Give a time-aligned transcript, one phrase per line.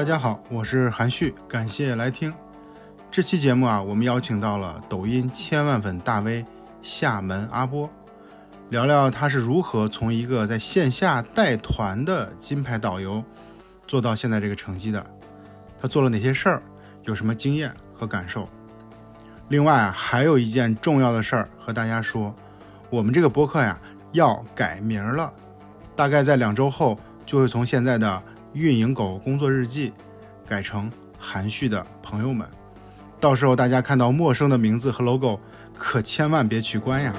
[0.00, 2.32] 大家好，我是韩旭，感谢来听。
[3.10, 6.46] 这期节目啊，我们邀请到了抖音千万粉大 V
[6.80, 7.90] 厦门阿波，
[8.70, 13.22] 聊聊他是如何从一个在线下带团的金牌导游，
[13.86, 15.04] 做到现在这个成绩的。
[15.78, 16.62] 他做了哪些事儿，
[17.02, 18.48] 有什么经验和感受？
[19.48, 22.34] 另外，还有一件重要的事儿和大家说，
[22.88, 23.78] 我们这个播客呀
[24.12, 25.30] 要改名了，
[25.94, 28.22] 大概在两周后就会从现在的。
[28.52, 29.92] 运营狗工作日记
[30.44, 32.50] 改成含蓄的朋友们，
[33.20, 35.38] 到时候大家看到陌生的名字和 logo，
[35.72, 37.14] 可千万别取关呀！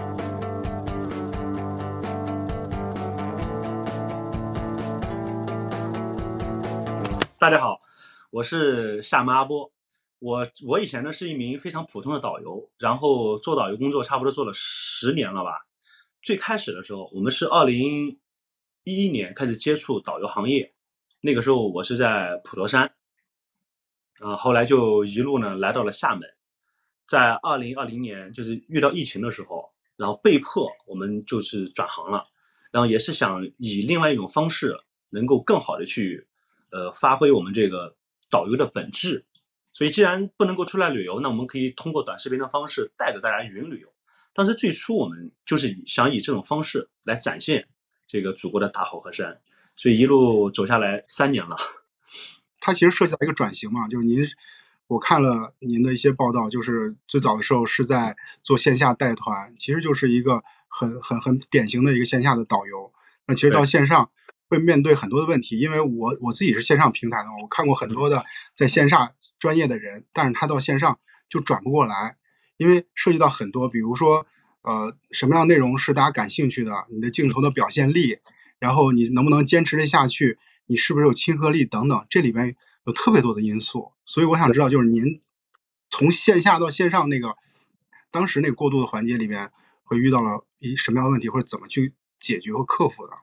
[7.39, 7.80] 大家好，
[8.30, 9.72] 我是厦门阿波，
[10.20, 15.66] 我我以前呢是一名非常普通的导游，然后做导游工作差不多做了十年了吧。
[16.22, 18.20] 最开始的时候，我们是二零
[18.83, 20.73] 一一年开始接触导游行业。
[21.23, 22.94] 那个时候我是在普陀山，
[24.19, 26.33] 啊，后来就一路呢来到了厦门，
[27.05, 32.25] 在二零二零年就是遇到疫情的时候，然后被迫我们就是转行了，
[32.72, 34.80] 然后也是想以另外一种方式
[35.11, 36.27] 能够更好的去
[36.72, 37.95] 呃发挥我们这个
[38.31, 39.23] 导游的本质，
[39.73, 43.94] 所以既然不能够出来旅游，那我们可以通过短视频的方式带着大家云旅游。
[44.33, 47.67] 当时最初我们就是想以这种方式来展现
[48.08, 49.39] 这个祖国的大好河山。
[49.75, 51.58] 所以一路走下来三年了，
[52.59, 54.25] 它其实涉及到一个转型嘛，就是您，
[54.88, 62.94] 我看了您的一些报道，就是最早的时候是在做线下带团，其实就是一个很很很典型的一个线下的导游。
[63.25, 64.11] 那其实到线上
[64.49, 70.99] 会面对很多的问题，因为我我自己是线上平台的，我看过很多的在线下专业的人，但是他到线上
[71.30, 72.17] 就转不过来，
[72.58, 74.27] 因为涉及到很多，比如说
[74.61, 78.20] 呃什么样内容是大家感兴趣的，你的镜头的表现力。
[78.61, 80.38] 然后你能不能坚持的下去？
[80.67, 82.05] 你是不是有亲和力等等？
[82.11, 82.55] 这里边
[82.86, 85.20] 有特别多的因素，所以我想知道，就是您
[85.89, 87.38] 从线下到线上那个
[88.11, 89.52] 当时那个过渡的环节里面，
[89.83, 93.14] 会遇到了一什么样的问题，或者怎么去解决和克服的？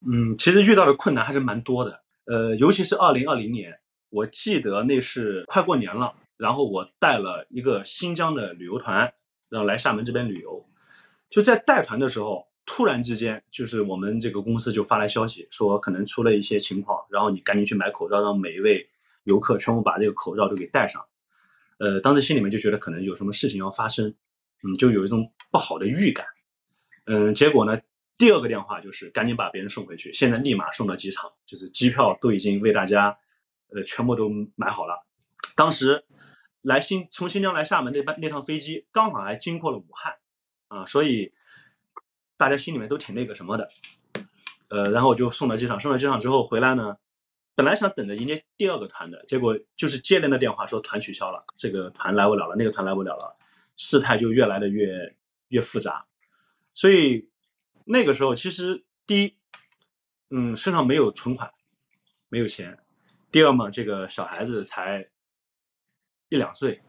[0.00, 2.02] 嗯，其实遇到的困难还是蛮多的。
[2.24, 9.12] 呃，尤其是二零二零年，我记得那是快过年了，然后我带了一个新疆的旅游团，
[9.50, 10.66] 然后来厦门这边旅游，
[11.28, 12.48] 就在带团的时候。
[12.66, 18.88] 突然之间，就是我们这个公司就发来消息，说可能出了一些情况，然后你赶紧去买口罩，让每一位
[19.22, 21.04] 游客全部把这个口罩都给戴上。
[21.76, 24.14] 呃，当时心里面就觉得可能有什么事情要发生，
[24.62, 26.26] 嗯，就有一种不好的预感。
[27.04, 27.82] 嗯，结果呢，
[28.16, 33.18] 第二个电话就是赶紧把别人送回去，现在立马送到机场，就是机票都已经为大家
[33.68, 35.06] 呃全部都买好了。
[35.54, 36.06] 当时
[36.62, 40.14] 来新从新疆来厦门那班那趟飞机刚好还经过了武汉
[40.68, 41.34] 啊，所以。
[42.36, 43.68] 大家心里面都挺那个什么的，
[44.68, 46.96] 呃，然后我就送到机场，送到机场之后回来呢，
[47.54, 53.36] 本来想等着迎接第二个团的，结果就是接连的电话说团取消了，这个团来不了了，那个团来不了了，
[53.76, 55.14] 事态就越来的越
[55.46, 56.06] 越复杂，
[56.74, 57.30] 所以
[57.84, 59.36] 那个时候其实第一，
[60.28, 61.52] 嗯，身上没有存款，
[62.28, 62.80] 没有钱，
[63.30, 65.08] 第二嘛，这个小孩子才
[66.28, 66.82] 一两岁，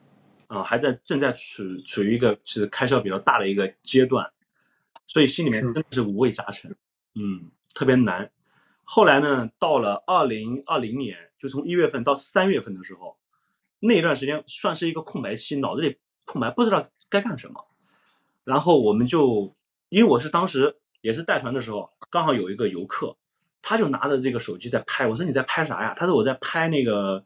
[0.48, 4.32] 啊，还在正在处处于一个是开销比较大的一个阶段。
[5.08, 6.76] 所以心里面真的是五味杂陈，
[7.14, 8.32] 嗯，特别难。
[8.84, 13.18] 后来呢，到了二零二零年，就从一月份到三月份的时候，
[13.80, 17.66] 那段时间算是一个空白期，脑子里空白，不知道该干什么。
[18.44, 19.56] 然后我们就，
[19.90, 23.18] 因为我是当时也是带团的时候，刚好有一个游客，
[23.64, 25.96] 他就拿着这个手机在拍，我说你在拍啥呀？
[25.96, 27.26] 他说我在拍那个，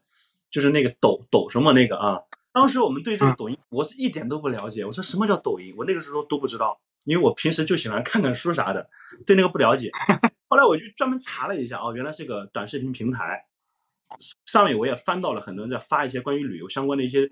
[0.50, 2.22] 就是那个抖抖什么那个啊。
[2.52, 5.74] 当时我们对这个抖音，我是一点都不了解，我说什么叫抖音？
[5.76, 6.80] 我那个时候都不知道。
[7.04, 8.90] 因为我平时就喜欢看看书啥的，
[9.26, 9.90] 对那个不了解。
[10.48, 13.46] 后来我就专门查了一下，哦，原来是个短视频平台，
[14.44, 17.30] 上面我也翻到了很多人在发一些关于旅游相关的一些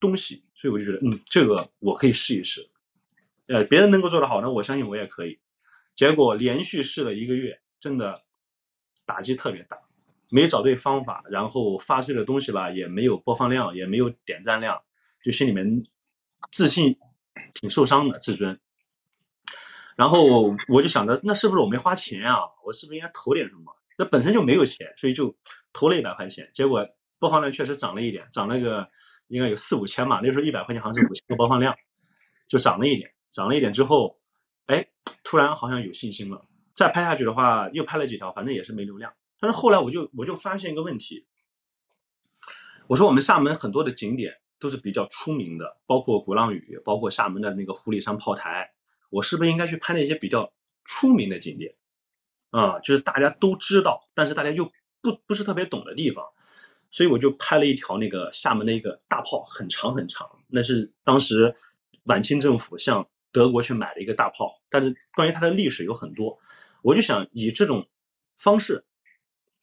[0.00, 2.70] 东西，所以我就觉得，嗯，这个我可以试一试。
[3.46, 5.40] 呃，别人能够做得好，那我相信我也可以。
[5.94, 8.22] 结果连续试了一个月，真的
[9.04, 9.78] 打击特别大，
[10.28, 14.82] 没找对方法，然后发出的东西吧也没有播放量，也没有点赞量，
[15.22, 15.84] 就心里面
[16.50, 16.98] 自信
[17.54, 18.60] 挺受伤的，自尊。
[19.98, 22.38] 然后我就想着，那是不是我没花钱啊？
[22.64, 23.74] 我是不是应该投点什么？
[23.98, 25.36] 那本身就没有钱，所以就
[25.72, 26.52] 投了一百块钱。
[26.54, 28.90] 结果播放量确实涨了一点，涨了个
[29.26, 30.20] 应该有四五千嘛。
[30.22, 31.74] 那时候一百块钱好像是五千个播放量，
[32.46, 33.10] 就涨了一点。
[33.28, 34.20] 涨了一点之后，
[34.66, 34.86] 哎，
[35.24, 36.46] 突然好像有信心了。
[36.74, 39.14] 再拍下去的话，又拍了几条，反正也是没流量。
[39.40, 41.26] 但是后来我就我就发现一个问题，
[42.86, 48.70] 我说我们厦门很多的景点都是比较出名的，包括鼓浪屿，包括厦门的那个湖里山炮台。
[49.08, 50.52] 我是不是应该去拍那些比较
[50.84, 51.74] 出名的景点
[52.50, 52.78] 啊？
[52.80, 56.26] 就是大家都知道，但是大家又不不是特别懂的地方。
[56.90, 61.54] 所以我就拍了一条那个厦门的一个大炮，很长很长，那是当时
[62.04, 66.38] 晚清政府向德国去买的一个大炮，但是关于它的历史有很多，
[66.80, 67.86] 我就想以这种
[68.38, 68.86] 方式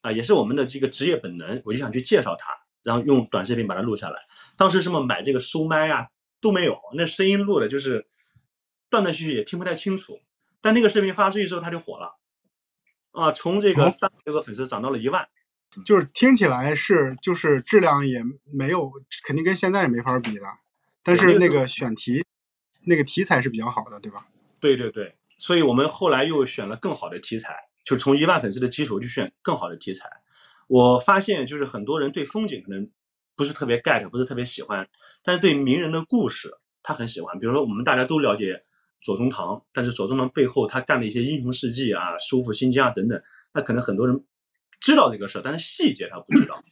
[0.02, 4.20] 啊，也是我们的这个职业本能，我就想去介绍它，然后用短视频把它录下来。
[4.56, 6.10] 当时什么买这个收麦啊
[6.42, 8.06] 都没有，那声音录的就是
[8.90, 10.20] 断断续续，也听不太清楚。
[10.62, 12.18] 但那个视频发出去之后，他就火了
[13.12, 15.28] 啊，从这个三百多个粉丝涨到了一万。
[15.86, 18.92] 就是听起来是，就是质量也没有，
[19.26, 20.42] 肯定跟现在也没法比的。
[21.04, 22.26] 但是那个选题，
[22.86, 24.28] 那个题材是比较好的，对吧？
[24.60, 30.10] 对对对，所以我们后来又选了更好的题材，就从一万粉丝的基础去选更好的题材。
[30.68, 32.90] 我发现就是很多人对风景可能
[33.36, 34.88] 不是特别 get，不是特别喜欢，
[35.24, 37.38] 但是对名人的故事他很喜欢。
[37.40, 38.64] 比如说我们大家都了解
[39.06, 43.22] 左宗棠，但是左宗棠背后他干了一些英雄事迹啊，收复新疆等等，
[43.54, 44.26] 那可能很多人。
[44.82, 46.64] 知道这个事儿，但是细节他不知道。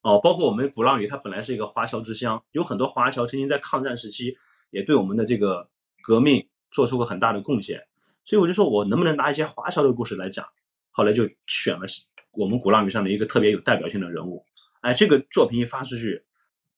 [0.00, 4.38] 哦，包括我们鼓浪屿，它本来是一个华侨之乡，有很多华侨曾经在抗战时期
[4.70, 5.70] 也对我们的这个
[6.02, 7.86] 革命做出过很大的贡献。
[8.24, 10.48] 所以我就说我能不能拿一些华侨的故事来讲？
[10.90, 11.86] 后来就选了
[12.32, 14.44] 我们鼓浪屿上的一个特别有代表性的人物。
[14.80, 16.24] 哎，这个作品一发出去，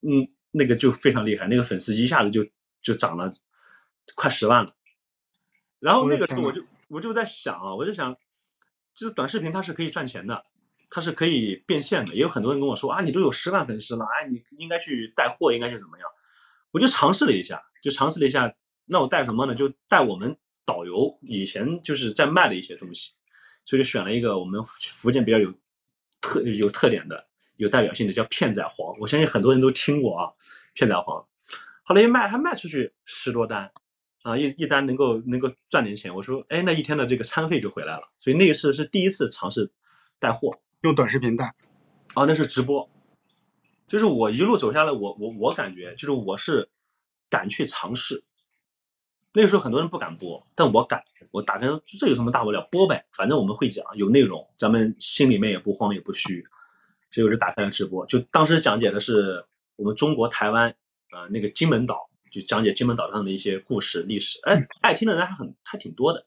[0.03, 2.45] 嗯，那个就非常厉害，那个粉丝一下子就
[2.83, 3.33] 就涨了
[4.15, 4.75] 快十万了。
[5.81, 8.17] 然后那个时候我就我就在想啊，我就想，
[8.95, 10.45] 就是短视频它是可以赚钱的。
[10.93, 16.09] 它是可以变现的，也有很多人跟我说啊，你都有十万粉丝了，哎，你应该去带货，应该去怎么样？
[16.73, 18.57] 我就尝试了一下，就尝试了一下，
[18.87, 19.55] 那我带什么呢？
[19.55, 23.13] 就带我们导游以前就是在卖的一些东西，
[23.67, 25.55] 所以就选了一个我们福建比较有
[26.21, 28.99] 特有特点的、有代表性的，叫片仔癀。
[28.99, 30.33] 我相信很多人都听过啊，
[30.75, 31.27] 片仔癀。
[31.85, 33.71] 后来一卖还卖出去十多单
[34.23, 36.15] 啊，一一单能够能够赚点钱。
[36.15, 38.11] 我说，哎，那一天的这个餐费就回来了。
[38.21, 39.73] 所以那一次是第一次尝试
[40.19, 40.61] 带货。
[40.83, 41.55] 用短视频带，
[42.15, 42.89] 啊，那是直播，
[43.87, 46.71] 就是我一路走下来，我我我感觉就是我是
[47.29, 48.25] 敢去尝试，
[49.35, 51.67] 那个时候很多人不敢播，但我敢，我打开
[51.99, 56.47] 这有什么大不了，播呗，反正我们会讲，有内容，咱们心里面也不慌也不虚，
[57.11, 59.45] 所以我就打开了直播，就当时讲解的是
[59.77, 60.77] 我们中国台湾
[61.11, 66.27] 啊那个金门岛，就讲解金门岛上的一些故事历史，哎，爱听的人还很还挺多的。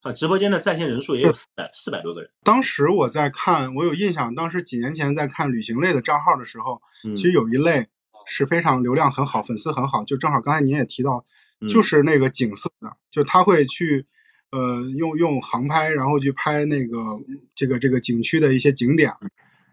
[0.00, 2.30] 啊，直播间的在线人数也有四百四百多个人。
[2.42, 6.82] 当时我在看，我有印象，当时几年前在看旅行类的账号的时候，
[7.14, 7.86] 其实有一类
[8.26, 11.24] 是非常流量很好，粉丝很好，就正好刚才您也提到，
[11.68, 14.06] 就是那个景色的，就他会去
[14.50, 16.98] 呃用用航拍，然后去拍那个
[17.54, 19.12] 这个这个景区的一些景点，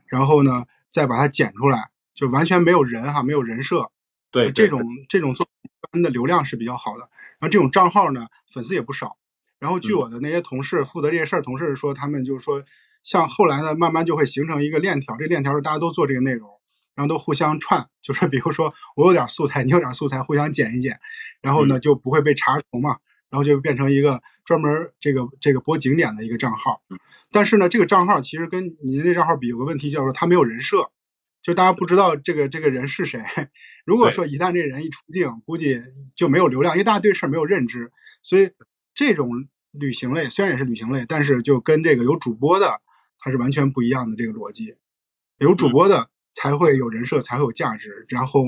[0.05, 3.89] 然后呢再把它剪出来，就完全没有人哈，没有人设。
[4.29, 5.47] 对，这种这种做
[5.91, 7.09] 的流量是比较好的，
[7.39, 9.17] 然后这种账号呢粉丝也不少。
[9.59, 12.63] 然后据我的那些同事负责这些事儿同事说，他们就是说，
[13.03, 16.49] 像后来呢，慢慢就会形成一个链条，这链条是大家都做这个内容，
[16.95, 21.01] 然后都互相串，就是比如说我有点素材，你有点素材，互相剪一剪，
[21.41, 22.99] 然后呢就不会被查重嘛，
[23.29, 26.81] 然后就变成一个专门这个这个播景点的一个账号。
[27.31, 30.89] 但是呢，这个账号其实跟您这账号比，有个问题叫做它没有人设，
[31.41, 33.23] 就大家不知道这个这个人是谁。
[33.85, 35.81] 如果说一旦这人一出镜，估计
[36.15, 37.91] 就没有流量，因为大家对事儿没有认知，
[38.21, 38.51] 所以。
[38.95, 42.81] 这种旅行类虽然也是旅行类，但是就跟这个有主播的，
[43.17, 44.75] 它是完全不一样的这个逻辑。
[45.37, 48.05] 有主播的才会有人设，才会有价值。
[48.09, 48.43] 然后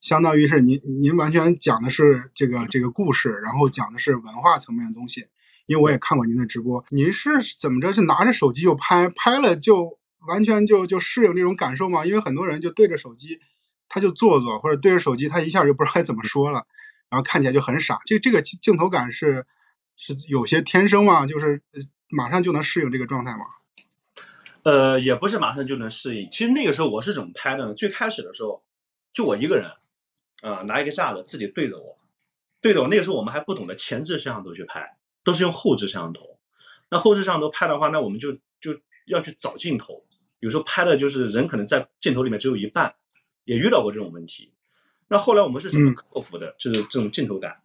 [0.00, 5.26] 相当于是您您完全讲的是这个这个故事，然后讲的是文化层面的东西。
[5.66, 7.30] 因为我也看过您的直播，您是
[7.60, 7.92] 怎么着？
[7.92, 12.04] 是拿着手机就拍，拍了就完全就就适应这种感受吗？
[12.06, 13.40] 因为很多人就对着手机
[13.88, 16.66] 他就做做，或者对着手机他一下就不知道该怎么说了，
[17.08, 18.00] 然后看起来就很傻。
[18.06, 19.46] 这这个镜头感是。
[20.02, 21.26] 是有些天生吗？
[21.26, 21.62] 就是
[22.08, 23.44] 马上就能适应这个状态吗？
[24.62, 26.30] 呃，也不是马上就能适应。
[26.30, 27.74] 其实那个时候我是怎么拍的呢？
[27.74, 28.64] 最开始的时候
[29.12, 29.72] 就我一个人
[30.40, 31.98] 啊，拿一个架子自己对着我，
[32.62, 32.88] 对着我。
[32.88, 36.38] 那个时候我们还不懂得前置摄像头去拍，都是用后置摄像头。
[36.88, 40.06] 那后置摄像头拍的话，那我们就就要去找镜头，
[40.40, 42.96] 有时候拍的就是人可能在镜头里面只有一半，
[43.44, 44.52] 也遇到过这种问题。
[45.06, 46.56] 那后来我们是怎么克服的？
[46.58, 47.60] 就是这种镜头感。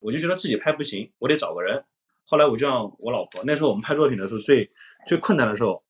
[0.00, 1.84] 我就觉得自己拍不行，我得找个人。
[2.24, 4.70] 后来我就让我老婆，那时候我们拍作品的时候最
[5.06, 5.82] 最困难的时候，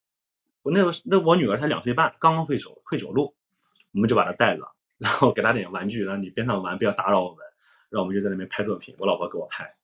[0.62, 3.34] 我那时候那我女儿才两岁半，刚刚会走会走路，
[3.92, 7.38] 我们就把她带着，然后给她点玩具，让你边上玩，不要打扰我们。
[7.90, 9.74] 然后我们就在那边拍作品，我老婆给我拍。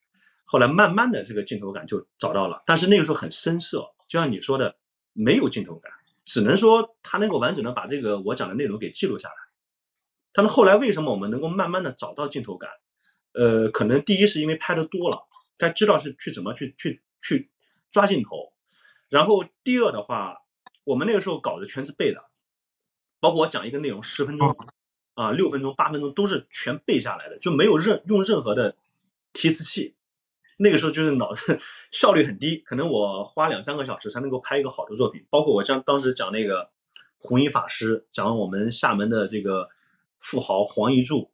[0.44, 4.76] 后来慢慢的这个镜头感就找到了，但是那个时候很生涩，就像你说的，
[5.14, 5.92] 没有镜头感，
[6.24, 9.34] 只能说他能够完整的把这个我讲的内容给记录下来。
[10.32, 12.70] 但是后来为什么我们能够慢慢的找到镜头感？
[13.32, 15.28] 呃，可能第一是因为拍的多了，
[15.58, 17.50] 该知道是去怎么去去去
[17.90, 18.52] 抓镜头，
[19.08, 20.38] 然后第二的话，
[20.84, 22.24] 我们那个时候稿子全是背的，
[23.20, 24.56] 包括我讲一个内容十分钟
[25.14, 28.76] 啊、六分钟、八分钟都是全背下来的，就没有任用任何的
[29.32, 29.94] 提词器。
[30.56, 31.58] 那个时候就是脑子
[31.90, 35.26] 效率很低，可能我花两三个小时才能够拍一个好的作品。
[35.30, 36.70] 包括我像当时讲那个
[37.18, 39.68] 弘一法师，讲我们厦门的这个
[40.20, 41.32] 富豪黄一柱，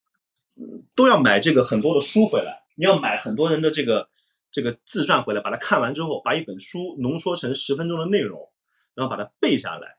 [0.95, 4.09] 都要买这个很多的书回来，你要买很多人的这个
[4.51, 8.51] 这个自传回来，把它看完之后，把一本书浓缩成十分钟的内容，
[8.95, 9.99] 然后把它背下来，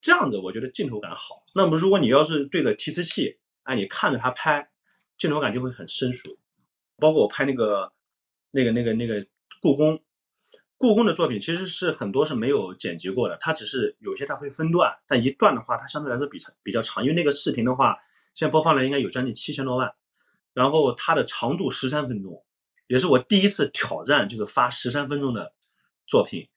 [0.00, 1.44] 这样的我觉得镜头感好。
[1.54, 4.70] 那么如果你要是对着提词器，哎，你看着它拍，
[5.18, 6.38] 镜头感就会很生疏。
[6.98, 7.92] 包括我拍那个。
[8.54, 9.26] 那个、那个、那个
[9.60, 10.00] 故宫，
[10.76, 17.98] 故宫的作品其实是很多是没有剪辑过的，它只是有些它会分段，但一段的话它相对来说比长比较长，因为那个视频的话，
[18.32, 19.96] 现在播放量应该有将近七千多万，
[20.52, 22.44] 然后它的长度十三分钟，
[22.86, 25.52] 也是我第一次挑战，就是发十三分钟的
[26.06, 26.48] 作品。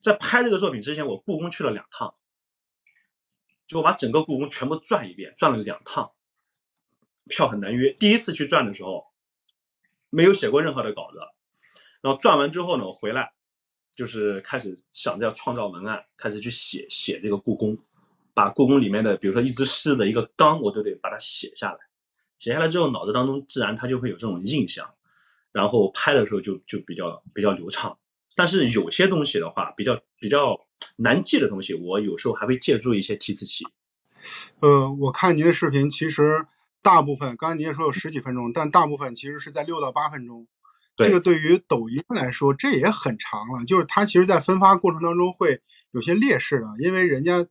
[0.00, 2.16] 在拍这个作品之前，我故宫去了两趟，
[3.68, 6.10] 就我把整个故宫全部转一遍，转了两趟，
[7.28, 7.92] 票很难约。
[7.92, 9.06] 第一次去转的时候，
[10.10, 11.20] 没有写过任何的稿子。
[12.02, 13.32] 然后转完之后呢，我回来
[13.94, 17.78] 就是开始想着要创造文案，开始去写写这个故宫，
[18.34, 21.78] 把故宫里面的，比如说一只狮的一个缸，我都得把它写下来。
[22.38, 24.94] 写下来之后，脑子当中自然它就会有这种印象，
[25.52, 27.98] 然后拍的时候就就比较比较流畅。
[28.34, 33.64] 但是有些东西的话，比较比较难记的东西，我有时候还会借助一些提词器。
[34.60, 36.46] 呃，我看您的视频，其实
[36.82, 40.46] 大部分刚才您也说有十几分钟，但大部分其实是在六到八分钟。
[40.96, 43.64] 这个对于抖音来说，这也很长了。
[43.64, 45.60] 就是它其实，在分发过程当中会
[45.90, 47.46] 有些劣势的，因为人家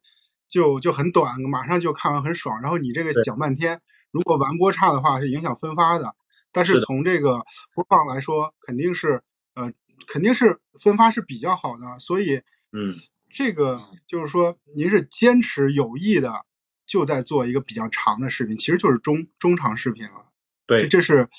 [0.48, 2.62] 就就很短，马上就看完很爽。
[2.62, 6.16] 然后你这个讲半天，如果完播差的话，是影响分发的。
[6.52, 9.22] 但是从这个播放来说，肯定是
[9.54, 9.74] 呃
[10.08, 12.00] 肯定是分发是比较好的。
[12.00, 12.94] 所以嗯，
[13.30, 16.46] 这个就是说，您是坚持有意的
[16.86, 20.32] 就在做一个比较长的视频，其实就是中中长视频了。
[20.68, 21.30] 对，这是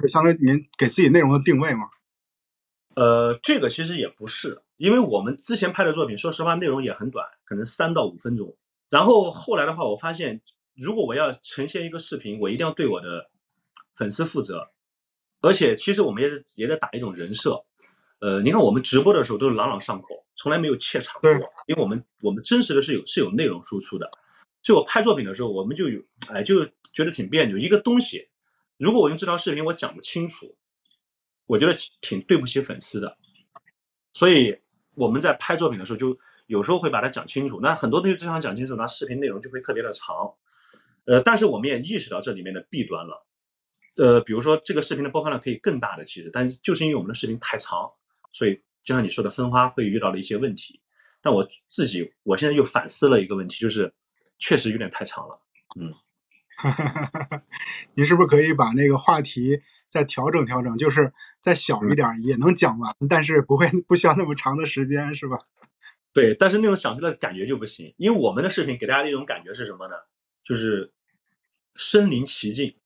[0.00, 1.90] 就相当于您给自己内容的定位吗？
[2.94, 8.56] 呃，这个其实也不是，因为我们之前拍的作品，说实话内容也很短，可能三到五分钟。
[8.90, 10.42] 然后后来的话，我发现
[10.74, 13.30] 如果我要呈现一个视频，我一定要对我的
[13.94, 14.70] 粉丝负责，
[15.40, 17.64] 而且其实我们也是也在打一种人设。
[18.18, 21.30] 呃，你看我们直播的时候都是朗朗上口，从来没有怯场过，
[21.66, 24.10] 因为我们我们真实的是有是有内容输出的。
[24.62, 28.28] 所以我拍作品的时候，我们就有哎就觉得挺别扭，一个东西。
[28.82, 30.56] 如果我用这条视频我讲不清楚，
[31.46, 33.16] 我觉得挺对不起粉丝的，
[34.12, 34.58] 所以
[34.94, 37.60] 我们在拍作品的时候就有时候会把它讲清楚。
[37.62, 40.34] 那很多东西都想讲清楚，那视频内容就会特别的长。
[41.04, 43.24] 呃，但是我们也意识到这里面的弊端了。
[43.94, 47.92] 呃，比如说这个视频的播放量可以更大的，其实，但是就是因为我们的视频太长，
[48.32, 50.80] 所以就像你说的分发会遇到了一些问题。
[51.20, 53.94] 但我自己我现在又反思了一个问题，就是
[54.40, 55.40] 确实有点太长了，
[55.78, 55.94] 嗯。
[56.62, 57.42] 哈哈哈哈哈！
[57.94, 65.38] 你是不是可以把那个话题再调整调整，就是再小一点也能讲完，但是不会不需要那么长的时间，是吧？
[66.14, 69.94] 对，但是那种讲出来的感觉就不行，因为我们的视频给大家的一种感觉是什么呢？
[70.44, 70.92] 就是
[71.74, 72.76] 身临其境，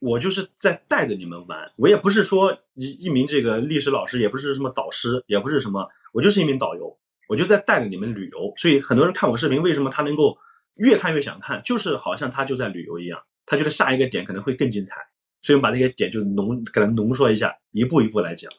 [0.00, 10.36] 我就是在带着你们玩，我也不是说一一名这个历史老师，也不是什么导师，也不是什么，我就是一名导游，我就在带着你们旅游，所以很多人看我视频，为什么他能够？
[10.74, 15.02] 越看越想看，就是好像他就在旅游一样，他觉得下一个点可能会更精彩，
[15.40, 18.50] 所以我们把这些点就浓给它浓缩一下，一步一步来讲。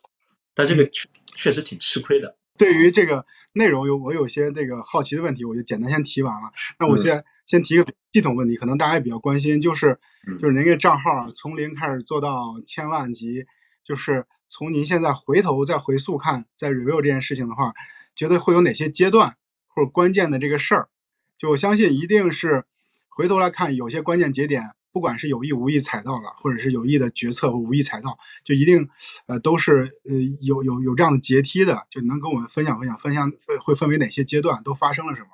[0.53, 2.37] 但这个确确实挺吃亏的。
[2.57, 6.53] 对于这个内容有我有些这个好奇的问题，我就简单先提完了。
[6.79, 9.99] 那我先先提个系统问题，可能大家也比较关心，就是
[10.39, 13.45] 就是您这账号从零开始做到千万级，
[13.83, 17.73] 就是从您现在回头再回溯看，在 review 这件事情的话，
[18.15, 19.35] 觉得会有哪些阶段
[19.67, 20.89] 或者关键的这个事儿？
[21.37, 22.65] 就我相信一定是
[23.09, 24.61] 回头来看，有些关键节点，
[24.91, 28.89] 不管是有意无意踩到了，或者是有意的决策或无意踩到，就一定
[29.27, 35.27] 呃都是呃有有有这样的阶梯的，就能跟我们分享分享，分享会会分为哪些阶段，都发生了什么？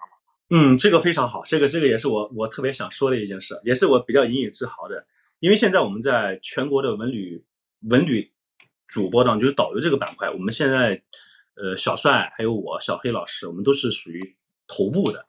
[0.49, 5.05] 嗯，这个非常好，这个这个也是我我特别想说的一件事，也是我比较引以自豪的，
[5.39, 7.45] 因为现在我们在全国的文旅
[7.79, 8.31] 文旅
[8.87, 11.03] 主播当中，就是导游这个板块，我们现在
[11.55, 14.35] 呃小帅还有我小黑老师，我们都是属于
[14.67, 15.25] 头部的。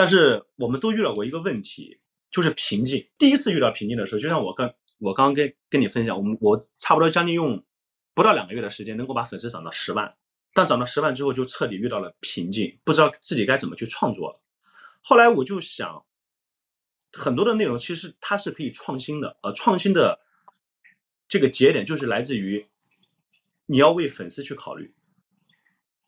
[0.00, 3.10] 但是我们都遇到过一个问题，就是瓶颈。
[3.18, 7.66] 第一次遇到瓶颈的时候，就像我刚我刚刚跟跟你分享，我们我差不多将近用
[8.14, 10.14] 不到两个月的时间，能够把粉丝涨到十万。
[10.54, 14.40] 但涨到十万之后，就彻底遇到了瓶颈，不知道自己该怎么去创作了。
[15.02, 16.06] 后来我就想，
[17.12, 20.18] 很多的内容其实它是可以创新的，呃，创新的
[21.28, 22.68] 这个节点就是来自于
[23.66, 24.94] 你要为粉丝去考虑。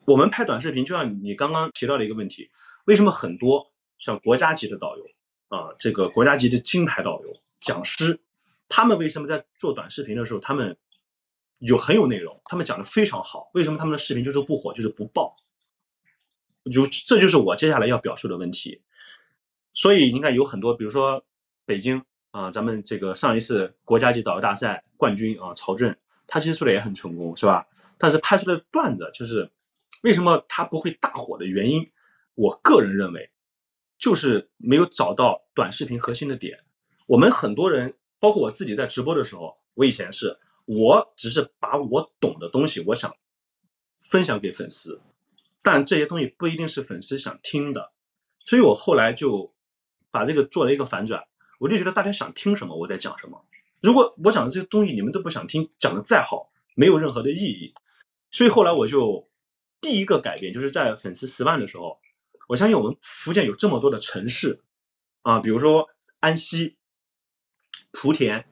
[0.07, 2.49] 我们拍短视频，就像你刚刚提到的一个问题，
[2.85, 3.71] 为什么很多？
[4.03, 5.05] 像国家级的导游
[5.47, 8.19] 啊，这个国家级的金牌导游、讲师，
[8.67, 10.75] 他们为什么在做短视频的时候，他们
[11.57, 15.37] 有很有内容，他们讲的非常好，为什么他们的视频就是不火，就是不爆？
[16.69, 18.81] 就这就是我接下来要表述的问题。
[19.73, 21.23] 所以你看，有很多，比如说
[21.65, 27.67] 北京啊，咱们这个上一次国家级导游大赛冠军啊，曹震，他其实做的也很成功，是吧？
[27.97, 29.49] 但是拍出来的段子就是
[30.01, 31.89] 为什么他不会大火的原因，
[32.35, 33.31] 我个人认为
[33.97, 36.59] 就是没有找到短视频核心的点。
[37.07, 43.15] 我们很多人，包括我自己在直播的时候，我以前是，我只是把我懂的东西，我想
[43.97, 45.01] 分享给粉丝，
[45.61, 47.91] 但这些东西不一定是粉丝想听的，
[48.43, 49.51] 所以我后来就。
[50.13, 51.23] 把这个做了一个反转，
[51.57, 53.47] 我就觉得大家想听什么我在讲什么。
[53.81, 57.73] 如果我讲的这些东西你们都不想听，讲的再好没有任何的意义。
[58.29, 59.27] 所以后来我就
[59.81, 61.99] 第一个改变就是在粉丝十万的时候，
[62.47, 64.61] 我相信我们福建有这么多的城市
[65.21, 66.77] 啊，比如说安溪、
[67.91, 68.45] 莆田、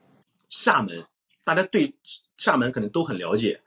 [0.48, 1.06] 厦门，
[1.44, 1.96] 大家对
[2.36, 3.62] 厦门可能都很了解，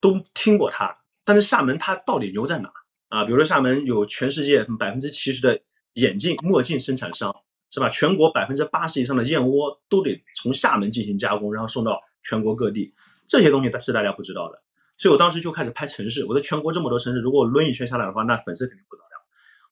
[0.00, 0.98] 都听过它。
[1.24, 2.72] 但是厦门它到底牛在哪
[3.08, 3.24] 啊？
[3.24, 5.60] 比如说厦门有全世界百分之七十的。
[5.94, 7.90] 眼镜、墨镜生产商是吧？
[7.90, 12.94] 全国百分之八十以上的燕窝都得从厦门进行加工，然后送到全国各地。
[13.26, 14.62] 这些东西是大家不知道的，
[14.96, 16.24] 所以我当时就开始拍城市。
[16.24, 19.11] 我在全国这么多城市，如果我抡一圈下来的话，那粉丝肯定不得了。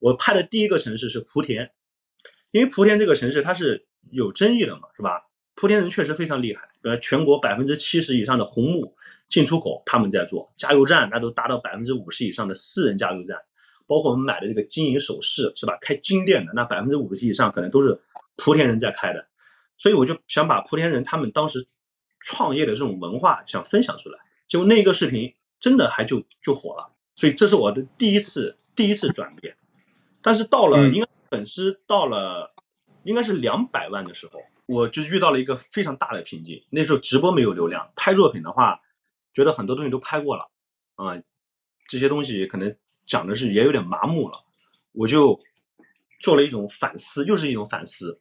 [0.00, 1.70] 我拍的第一个城市是莆田，
[2.50, 5.28] 因为莆田这个城市它是有争议的嘛，是吧？
[5.54, 8.96] 莆田人确实非常厉害，呃，全国百分之七十以上的红木
[9.28, 13.42] 进出口他们在做，加油站那都达到百分之五十以上的私人加油站。
[13.86, 15.76] 包括我们买的这个金银首饰是吧？
[15.80, 18.00] 开金店的那百分之五十以上可能都是
[18.36, 19.26] 莆田人在开的，
[19.76, 21.66] 所以我就想把莆田人他们当时
[22.20, 29.56] 创业的这种文化想分享出来，结果那个视频真的还就就火了，所以这是我的第一次第一次转变。
[30.22, 32.54] 但是到了应该粉丝到了
[33.02, 36.64] 应该是两百万的时候，我就遇到了一个非常大的瓶颈。
[36.70, 38.80] 那时候直播没有流量，拍作品的话，
[39.34, 40.50] 觉得很多东西都拍过了
[40.94, 41.22] 啊，
[41.88, 42.76] 这些东西可能。
[43.06, 44.44] 讲的是也有点麻木了，
[44.92, 45.40] 我就
[46.20, 48.20] 做了一种反思，又是一种反思。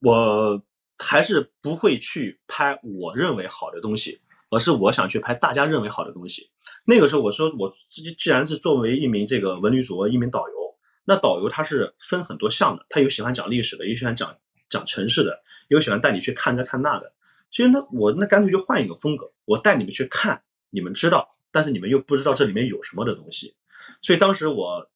[0.00, 0.62] 我
[0.96, 6.48] 还是不会去拍我认为好的东西，而是我想去拍大家认为好的东西。
[6.86, 10.54] 那个时候我说，我自己既然是作为一名这个文旅主播，一名导游，
[11.04, 14.38] 那导游他是分很多项的，他有喜欢讲历史的，有喜欢讲
[14.68, 17.12] 讲城市的，有喜欢带你去看这看那的。
[17.50, 23.54] 其实那我那干脆就换一个风格，我带你们去看，你们知道，但是你们又不知道这里面有什么的东西。
[24.02, 24.90] 所以当时我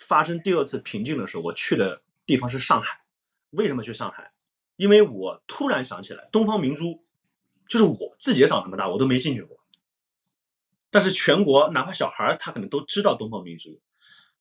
[0.00, 3.00] 发生第二次瓶颈的时候，我去的地方是上海。
[3.50, 4.32] 为什么去上海？
[4.74, 7.04] 因为我突然想起来，东方明珠
[7.68, 9.58] 就是我自己长这么大我都没进去过。
[10.90, 13.80] 但是全国哪怕小孩他可能都知道东方明珠，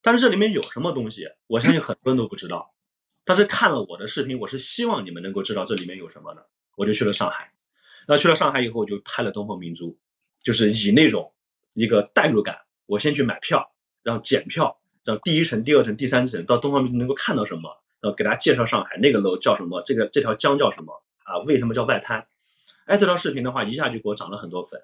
[0.03, 2.75] 但是这里面有什么东西，我相信很多人都不知道。
[3.23, 6.47] 但是看了我的视频，我是希望你们能够知道这里面有什么的。
[6.75, 7.53] 我就去了上海。
[8.05, 9.97] 那去了上海以后，就拍了东方明珠，
[10.43, 11.33] 就是以那种
[11.73, 12.59] 一个代入感。
[12.85, 13.71] 我先去买票，
[14.03, 21.39] 然后检票，然后第一层、第二层、第三层到东方明珠能够看到什么，然后给大家介绍上海那个楼叫什么，这个这条江叫什么啊？
[21.39, 22.27] 为什么叫外滩？
[22.85, 24.81] 哎，这条视频的话一下就给我涨了很多粉，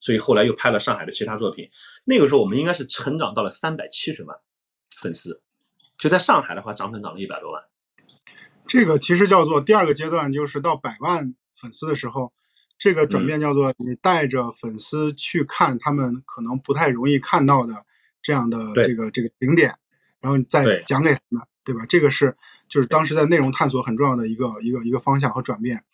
[0.00, 1.70] 所以后来又拍了上海的其他作品。
[2.04, 4.38] 那个时候我们应该是成长到了三百七十万
[5.04, 5.40] 粉丝，
[5.98, 7.62] 就在上海的话涨粉涨了一百多万。
[8.66, 12.32] 这个其实叫做第二个阶段，就是到百万粉丝的时候。
[12.76, 17.86] 这个转变叫做你带着粉丝去看他们可能不太容易看到的
[18.20, 19.76] 这样的这个这个景点，
[20.20, 21.86] 然后你再讲给他们，对吧？
[21.88, 22.36] 这个是
[22.68, 25.84] 就是当时在内容探索很重要的一个一个一个方向和转变。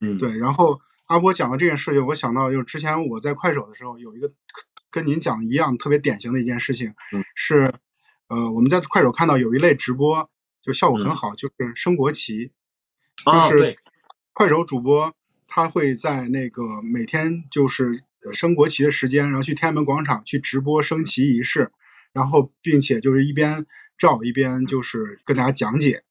[0.00, 0.38] 嗯，对。
[0.38, 4.32] 然后阿波讲的这件事情，我想到就是之前我在快手的时候有一个
[4.90, 6.94] 跟您讲的一样特别典型的一件事情，
[7.34, 7.74] 是
[8.30, 10.30] 呃我们在快手看到有一类直播
[10.62, 12.52] 就效果很好，就是升国旗，
[13.26, 13.76] 就是
[14.32, 15.14] 快手主播。
[15.52, 21.72] 他会在那个每天就是升国旗的时间，然后去天安门广场去直播升旗仪式，
[22.12, 23.66] 然后并且就是一边
[23.98, 26.04] 照一边就是跟大家讲解，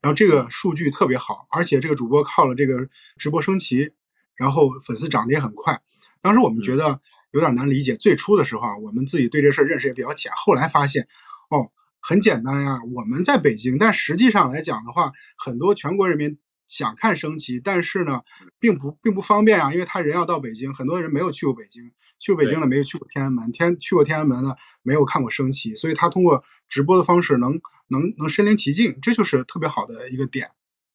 [0.00, 3.92] 然后这个数据特别好，而且这个主播靠了这个直播升旗，
[4.34, 5.82] 然后粉丝涨得也很快。
[6.22, 11.06] 当时我们觉得有点难理解，最初的时候啊，我们自己对这事儿认识也比较浅，后来发现
[11.50, 16.38] 哦很简单呀，我们在北京，但实际上来讲的话，很多全国人民。
[16.68, 18.22] 想看升旗，但是呢，
[18.58, 30.50] 并不并不方便啊，因为他人要到北京，很多人没有去过北京，去过北京的没有去过天安门，天去过天安门的没有看过升旗，所以他通过直播的方式能能能身临其境，这就是特别好的一个点。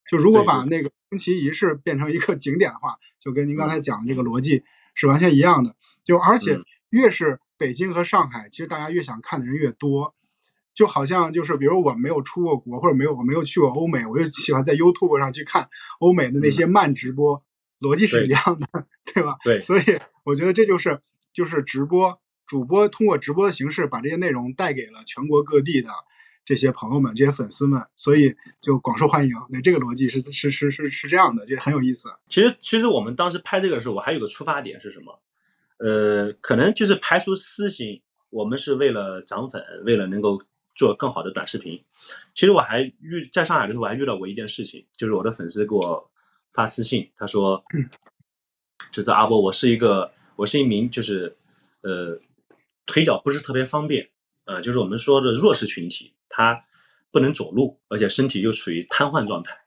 [0.09, 5.77] 就如果把那个升旗仪式变成一个景点的话，就跟您刚才讲的这个逻辑是完全一样的。
[6.03, 6.59] 就而且
[6.89, 10.15] 越是北京和上海，其实大家越想看的人越多。
[10.73, 17.43] 就好像就是比如我没有出过国，或者没有我没有去过欧美，我就喜欢在 YouTube 上去看欧美的那些慢直播，
[17.79, 19.37] 逻辑是一样的，对吧？
[19.43, 19.83] 对，所以
[20.23, 21.01] 我觉得这就是
[21.33, 25.89] 就是直播主播通过直播的形式把这些内容带给了全国各地的
[26.45, 29.33] 这些朋友们、这些粉丝们，所以就广受欢迎。
[29.49, 32.13] 那这个逻辑是是是是是这样的，这很有意思。
[32.29, 35.19] 其实其实我们当时拍这个的时候，我还有个出发点是什么？
[35.79, 40.41] 呃，可能就是排除私心，我们是为了涨粉，为了能够。
[40.73, 41.83] 做更好的短视频，
[42.33, 46.09] 其实我还遇在上海的时候，我还遇到过一件事情，就是我的粉丝给我
[46.53, 47.63] 发私信，他说
[48.91, 51.37] ：“这个阿波，我是一个，我是一名就是
[51.81, 52.19] 呃
[52.85, 54.09] 腿脚不是特别方便，
[54.45, 56.65] 呃，就是我们说的弱势群体，他
[57.11, 59.57] 不能走路，而且身体又处于瘫痪状态。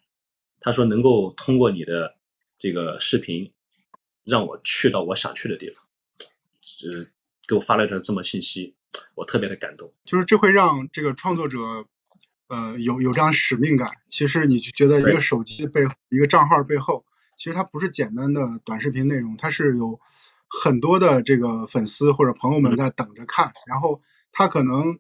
[0.61, 2.17] 他说能够通过你的
[2.59, 3.53] 这个视频，
[4.25, 5.85] 让我去到我想去的地方，
[6.89, 7.07] 呃，
[7.47, 8.75] 给我发了一条这么信息。”
[9.15, 11.87] 我特别的感动，就是这会让这个创作者，
[12.49, 13.89] 呃，有有这样使命感。
[14.09, 17.05] 其实你觉得一个手机背后，一个账号背后，
[17.37, 20.01] 其实它不是简单的短视频内容，它是有
[20.49, 23.53] 很多的这个粉丝或者朋友们在等着看。
[23.67, 24.03] 然后
[24.33, 24.99] 他可能，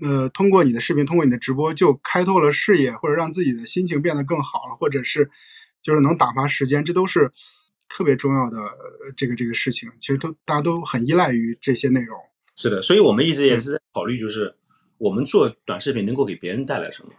[0.00, 5.30] 呃，通过你的视频，通过你的直播，就开拓了视野，或者让自己的心情变得更好了，或者是
[5.82, 7.32] 就是能打发时间，这都是
[7.88, 8.58] 特别重要的
[9.16, 9.92] 这个这个事情。
[10.00, 12.18] 其实都大家都很依赖于这些内容。
[12.54, 14.56] 是的，所以我们一直也是在考虑，就是
[14.98, 17.12] 我们做短视频能够给别人带来什么，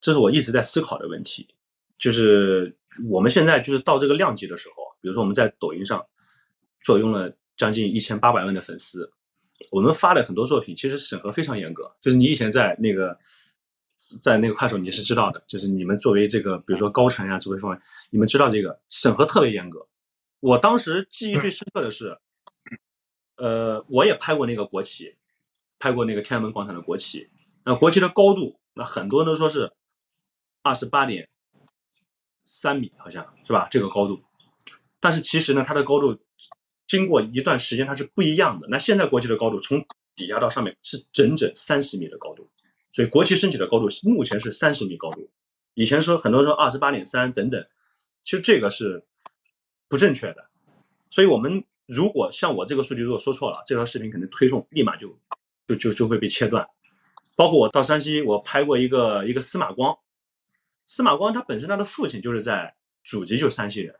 [0.00, 1.54] 这是我一直在思考的问题。
[1.98, 2.76] 就是
[3.08, 6.06] 我们现在就是到这个量级的时候，比如说我们在抖音上
[6.80, 9.12] 坐拥了将近一千八百万的粉丝，
[9.70, 11.96] 我们发的很多作品其实审核非常严格。
[12.00, 13.18] 就是你以前在那个
[14.22, 19.86] 在那个快手你是知道的，就是你们作为这个比如说高层呀、指挥方面，你们知道这个审核特别严格。
[20.40, 22.18] 我当时记忆最深刻的是。
[23.38, 25.14] 呃，我也拍过那个国旗，
[25.78, 27.30] 拍过那个天安门广场的国旗。
[27.64, 29.72] 那国旗的高度，那很多人都说是
[30.60, 31.28] 二十八点
[32.44, 33.68] 三米，好像是吧？
[33.70, 34.24] 这个高度。
[34.98, 36.18] 但是其实呢，它的高度
[36.88, 38.66] 经过一段时间它是不一样的。
[38.68, 42.50] 那现在国旗的高度从底下到上面是整整三十米的高度，
[42.90, 45.30] 所以国旗升起的高度目前是三十米高度。
[45.74, 47.68] 以前说很多人说二十八点三等等，
[48.24, 49.06] 其实这个是
[49.88, 50.50] 不正确的。
[51.10, 51.64] 所以我们。
[51.88, 55.18] 如果像我这个数据如果说错了，这条视频可能推送立马就
[55.66, 56.68] 就就就会被切断。
[57.34, 59.98] 包括我到山西，我拍过一个一个司马光，
[60.84, 63.96] 司马光他本身他的父亲就是在祖籍就是山西人，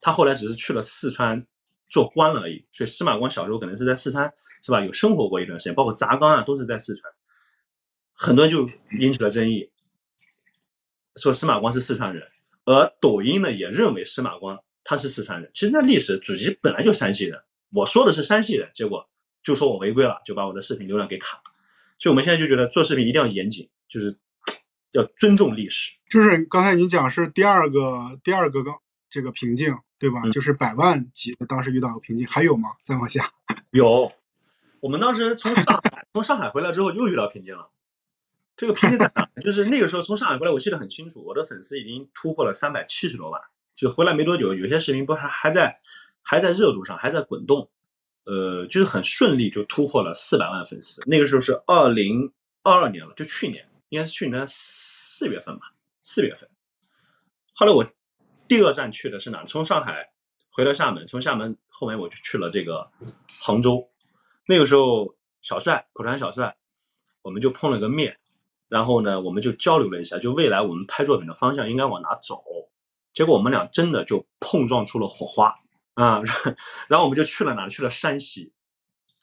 [0.00, 1.46] 他后来只是去了四川
[1.90, 2.64] 做官了而已。
[2.72, 4.82] 所以司马光小时候可能是在四川是吧？
[4.82, 7.12] 有生活过一段时间，包括砸缸啊都是在四川，
[8.14, 8.66] 很多人就
[8.98, 9.70] 引起了争议，
[11.14, 12.30] 说司马光是四川人，
[12.64, 14.60] 而抖音呢也认为司马光。
[14.88, 17.42] 他是四川人，其实那历史祖籍本来就山西人。
[17.70, 19.10] 我说的是山西人，结果
[19.42, 21.42] 就说我违规了，就把我的视频流量给卡。
[21.98, 24.16] 所以我们现在就觉得做视频一定要严谨，就是
[24.90, 25.92] 要尊重历史。
[26.08, 28.76] 就是刚才你讲是第二个第二个刚
[29.10, 30.22] 这个瓶颈，对吧？
[30.30, 32.70] 就是百万级的当时遇到个瓶颈，还有吗？
[32.80, 33.34] 再往下？
[33.70, 34.10] 有，
[34.80, 37.68] 我们当时从上海从上海回来之后又遇到瓶颈了。
[38.56, 39.28] 这个瓶颈在哪？
[39.42, 43.42] 就是那个时候从上海回来，我记得很清楚，我的粉丝已经突破了三百七十多万。
[43.78, 45.80] 就回来没多久，有些视频不还还在
[46.20, 47.70] 还在热度上，还在滚动，
[48.26, 51.00] 呃，就是很顺利就突破了四百万粉丝。
[51.06, 52.32] 那个时候是二零
[52.64, 56.50] 二二年了，就去年，应该是去年四月份吧，四月份。
[57.54, 57.86] 后来我
[58.48, 59.44] 第二站去的是哪？
[59.44, 60.10] 从上海
[60.50, 62.90] 回到厦门，从厦门后面我就去了这个
[63.40, 63.88] 杭州。
[64.44, 66.56] 那个时候小帅，口传小帅，
[67.22, 68.18] 我们就碰了个面，
[68.68, 72.42] 然后呢，我们就交流了一下，就未来我们拍作品的方向应该往哪走。
[73.12, 75.58] 结果我们俩真的就碰撞出了火花
[75.94, 76.22] 啊，
[76.86, 77.68] 然后我们就去了哪？
[77.68, 78.52] 去了山西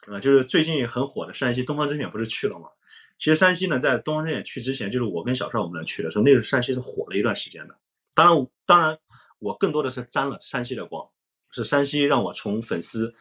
[0.06, 2.68] 啊，就是最近很火的山西东方甄选不是去了吗？
[3.16, 7.78] 其实山西呢，在东方甄选去之前，就是我跟小帅我们俩去的时候，那个山西是火了一段时间的。
[8.14, 8.98] 当然，当然
[9.38, 11.08] 我更多的是沾了山西的光，
[11.50, 13.14] 是山西让我从粉丝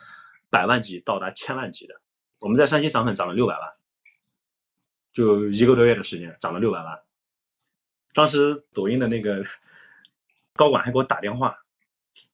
[0.50, 2.02] 百万级到达千万级的。
[2.40, 3.72] 我们在山西涨粉涨了六百万，
[5.14, 7.00] 就一个多月的时间涨了六百万。
[8.14, 9.46] 当时抖音的那个。
[10.56, 11.60] 高管还给我打电话，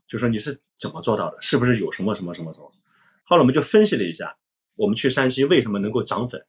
[0.07, 1.41] 就说你是怎么做到的？
[1.41, 2.71] 是不是有什么什么什么什么？
[3.23, 4.37] 后来我们就分析了一下，
[4.75, 6.45] 我们去山西为什么能够涨粉？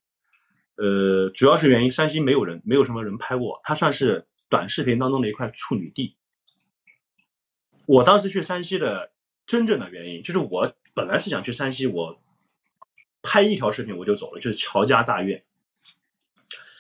[0.75, 6.17] 呃，主要是原因山西没有人，没有什么人拍过，它算是短视频当中的一块处女地。
[7.87, 9.11] 我当时去山西的
[9.47, 12.21] 真正的原因，就是我本来是想去山西，我
[13.23, 15.43] 拍一条视频我就走了，就是乔家大院，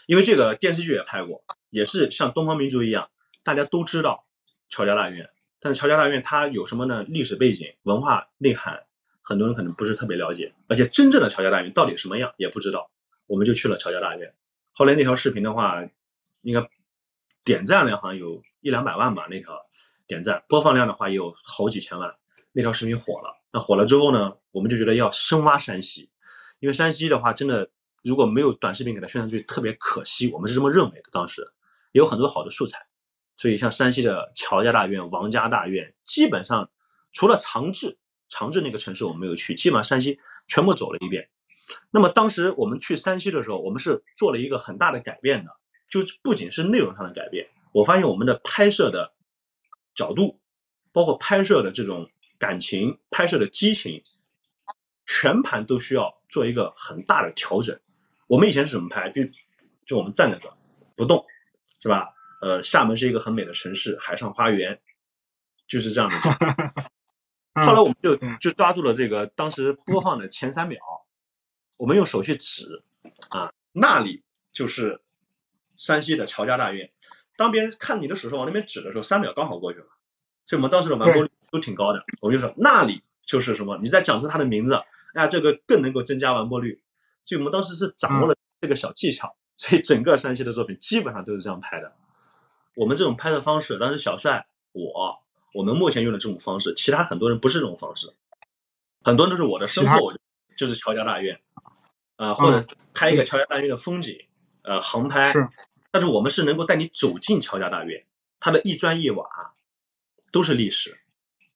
[0.06, 3.08] 因为这个电视剧也拍过，也是像东方明珠一样，
[3.42, 4.26] 大家都知道。
[4.72, 5.28] 乔家大院，
[5.60, 7.02] 但是乔家大院它有什么呢？
[7.02, 8.84] 历史背景、文化内涵，
[9.20, 12.90] 很多人可能不是特别了解，而且真正的乔家大院到底什么样也不知道。
[13.26, 14.32] 我们就去了乔家大院。
[14.72, 15.84] 后来那条视频的话，
[16.40, 16.70] 应该
[17.44, 19.66] 点赞量好像有一两百万吧，那条
[20.06, 22.16] 点赞播放量的话也有好几千万，
[22.52, 23.36] 那条视频火了。
[23.52, 26.08] 那火了之后呢，我们就觉得要深挖山西，
[26.60, 27.68] 因为山西的话真的
[28.02, 31.10] 如果没有短视频给它宣传出去，特别可惜，我们是这么认为的。
[31.12, 31.52] 当时
[31.92, 32.86] 也有很多好的素材，
[33.36, 36.70] 所以像山西的乔家大院、王家大院，基本上
[37.12, 41.28] 除了长治，长治那个城市我没有去，基本上山西全部走了一遍。
[41.90, 45.52] 那么当时我们去山西的时候，我们是做了一个很大的改变的，
[45.88, 49.12] 就不仅是内容上的改变，我发现我们的拍摄的
[49.94, 50.40] 角度，
[50.92, 54.02] 包括拍摄的这种感情、拍摄的激情，
[55.06, 57.80] 全盘都需要做一个很大的调整。
[58.26, 59.10] 我们以前是怎么拍？
[59.10, 59.22] 就
[59.86, 60.52] 就我们站在这
[60.96, 61.26] 不动，
[61.80, 62.14] 是吧？
[62.42, 64.80] 呃，厦门是一个很美的城市，海上花园，
[65.68, 66.16] 就是这样的。
[67.54, 70.80] 后来我们就就抓住了这个当时播放的前三秒。
[71.76, 72.82] 我们用手去指
[73.30, 75.00] 啊，那里就是
[75.76, 76.90] 山西的乔家大院。
[77.36, 79.86] 当别人看你的手势往那边指的时候，三秒刚好过去了，
[80.44, 82.04] 所以我们当时的完播率都挺高的。
[82.20, 84.74] 我们就说那里就是什么，你再讲出他的名字，
[85.14, 86.82] 哎呀，这个更能够增加完播率。
[87.22, 91.94] 所以我们当时是掌握了这个小技巧，所以整个山西的作品基本上都是这样拍的。
[92.74, 95.22] 我们这种拍摄方式，当时小帅我，
[95.54, 98.12] 我们目前用的这种方式，其他很多人不是这种方式，
[99.02, 100.12] 很多人都是我的身后
[100.56, 101.40] 就是乔家大院。
[102.16, 104.16] 啊，或者拍一个乔家大院的风景，
[104.62, 105.32] 呃，航拍。
[105.32, 105.48] 是。
[105.90, 108.04] 但是我们是能够带你走进乔家大院，
[108.38, 109.26] 它的一砖一瓦
[110.30, 111.00] 都是历史，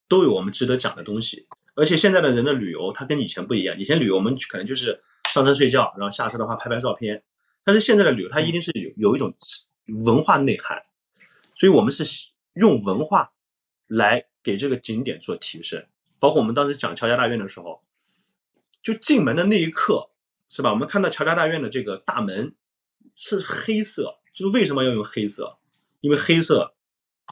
[0.08, 1.46] 都有我们值得讲的东西。
[1.76, 3.78] 而且现在的人的旅游，它跟以前不一样。
[3.78, 7.22] 以前旅游我们可能就是上车睡觉，然后下车的话拍拍照片。
[7.62, 9.34] 但是现在的旅游，它一定是有有一种
[9.86, 10.84] 文化内涵，
[11.56, 12.04] 所以我们是
[12.52, 13.32] 用文化
[13.86, 15.86] 来给这个景点做提升。
[16.18, 17.82] 包括我们当时讲乔家大院的时候，
[18.82, 20.10] 就进门的那一刻。
[20.48, 20.70] 是吧？
[20.70, 22.54] 我们看到乔家大院的这个大门
[23.16, 25.58] 是黑色，就是为什么要用黑色？
[26.00, 26.72] 因为黑色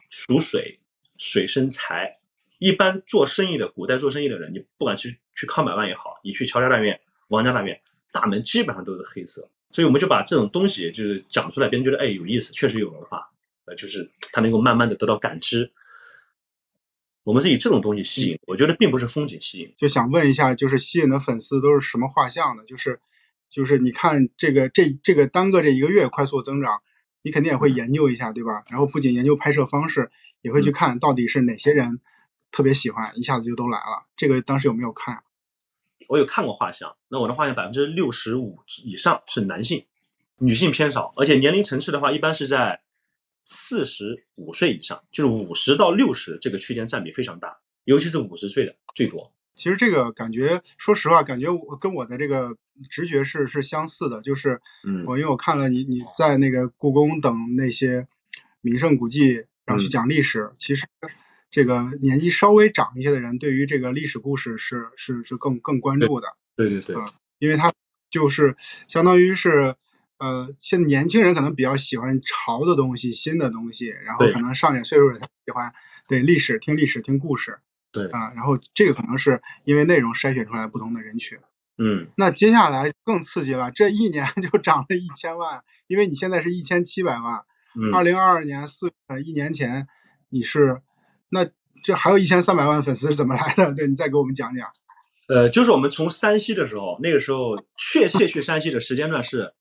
[0.09, 0.81] 属水，
[1.17, 2.19] 水生财。
[2.57, 9.49] 一般做生意的，古代做生意的人，你不管去去康百万也好，你去乔家大院、王家大院，大门基本上都是黑色。
[9.71, 13.29] 所以我们就把这种东西就是讲出来，别人觉得哎有意思，确实有文化，
[13.65, 15.73] 呃，就是他能够慢慢的得到感知。
[17.23, 19.73] 我们是以这种东西吸引，我觉得并不是风景吸引。
[19.79, 22.63] 就想问一下，就是吸引的粉丝都是什么画像的？
[22.65, 22.99] 就是
[23.49, 26.83] 就是你看这个这这个单个这一个月快速增长，
[27.23, 28.63] 你肯定也会研究一下，对吧？
[28.69, 30.11] 然后不仅研究拍摄方式，
[30.43, 31.99] 也会去看到底是哪些人
[32.51, 34.05] 特别喜欢，一下子就都来了。
[34.15, 35.23] 这个当时有没有看？
[36.07, 39.87] 我有看过画像，那我的画像百分之六十五以上是男性，
[40.37, 42.81] 女性偏少，而且年龄层次的话，一般是在。
[43.45, 49.31] 四十五岁以上，就是五十到六十这个区间占比非常大，尤其是五十岁的最多。
[49.53, 52.57] 其实这个感觉，说实话，感觉我跟我的这个
[52.89, 58.07] 直觉是是相似的，就是，嗯，我因为我看了你你在那个故宫等那些
[58.61, 60.87] 名胜古迹，然后去讲历史，其实
[61.51, 66.29] 这个年纪稍微长一些的人，对于这个历史故事是是是更更关注的。
[66.55, 66.95] 对对对。
[66.95, 67.05] 啊，
[67.37, 67.71] 因为他
[68.09, 69.75] 就是相当于是。
[70.17, 75.73] 呃，现在年轻人可能比较喜欢潮的东西、新的东西，然后可能上点岁数的喜欢
[76.07, 77.59] 对历史、听历史、听故事。
[77.91, 81.39] 对啊，然后这个可能是因为内容筛选出来不同的人群。
[81.77, 82.07] 嗯。
[82.15, 87.41] 那接下来更刺激了，这一年 就涨了一千万，因为你现在是一千七百万。
[87.75, 87.93] 嗯。
[87.93, 89.87] 二零二二年四呃一年前
[90.29, 90.81] 你是，
[91.29, 91.47] 那
[91.83, 93.73] 这还有一千三百万粉丝是怎么来的？
[93.73, 94.71] 对你再给我们讲讲。
[95.27, 99.53] 呃，就是我们从山西的时候，那个时候确切去山西的时间段是。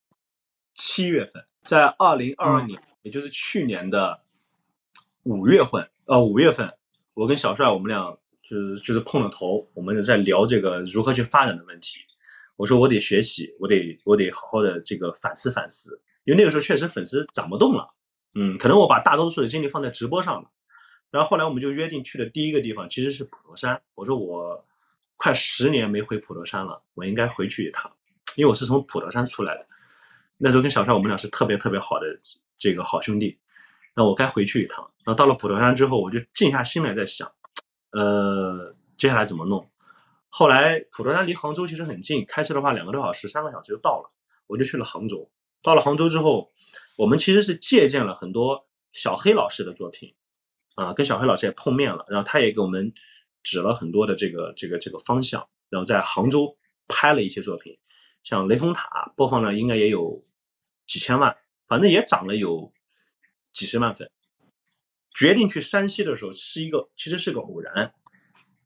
[0.74, 4.20] 七月份，在二零二二年，也就是去年的
[5.22, 6.74] 五月份，呃，五月份，
[7.14, 12.00] 我跟小帅我们俩就是就是碰了头，我们在聊这个如何去发展的问题。
[12.56, 17.94] 我说我得学习，我得我得好好的这个反思反思，因为那个时候确实粉丝涨不动了，
[18.34, 20.50] 嗯，可能我把大多数的精力放在直播上了。
[21.10, 24.64] 然后后来我们就约定去的第一个地方其实是普陀山，我说我
[25.16, 27.92] 快十年没回普陀山了，我应该回去一趟，
[28.36, 29.66] 因为我是从普陀山出来的。
[30.38, 32.06] 那时候跟小帅我们俩是特别特别好的
[32.56, 33.38] 这个好兄弟，
[33.94, 34.90] 那我该回去一趟。
[35.04, 37.32] 然后到了普陀山之后，我就静下心来在想，
[37.90, 39.70] 呃，接下来怎么弄？
[40.28, 44.10] 后来普陀山离杭州其实很近，开车的话两个多小时、三个小时就到了。
[44.46, 45.30] 我就去了杭州。
[45.62, 46.52] 到了杭州之后，
[46.98, 50.14] 我们其实是借鉴了很多小黑老师的作品
[50.74, 52.92] 啊，跟小黑老师也碰面了，然后他也给我们
[53.42, 57.78] 指了很多的这个这个这个方向，然后在杭州拍了一些作品。
[58.24, 60.24] 像雷峰塔播放量应该也有
[60.88, 61.36] 几千万，
[61.68, 62.72] 反正也涨了有
[63.52, 64.10] 几十万粉。
[65.14, 67.94] 决定去山西的时候是一个，其实是个偶然，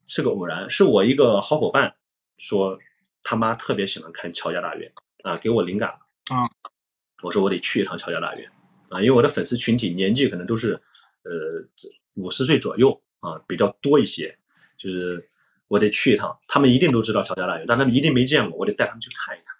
[0.07, 1.95] 是个偶然，是我一个好伙伴
[2.39, 2.79] 说
[3.21, 4.93] 他妈特别喜欢看乔家大院，
[5.23, 5.99] 啊给我灵感了
[6.35, 6.49] 啊，
[7.21, 8.51] 我说我得去一趟乔家大院
[8.89, 10.81] 啊，因为我的粉丝群体年纪可能都是
[11.21, 11.67] 呃
[12.15, 14.39] 五十岁左右啊比较多一些，
[14.77, 15.28] 就是
[15.69, 19.55] 我得去一趟，他们一定都知道乔家大院，但他们一定没见过，我得带他们去看一看。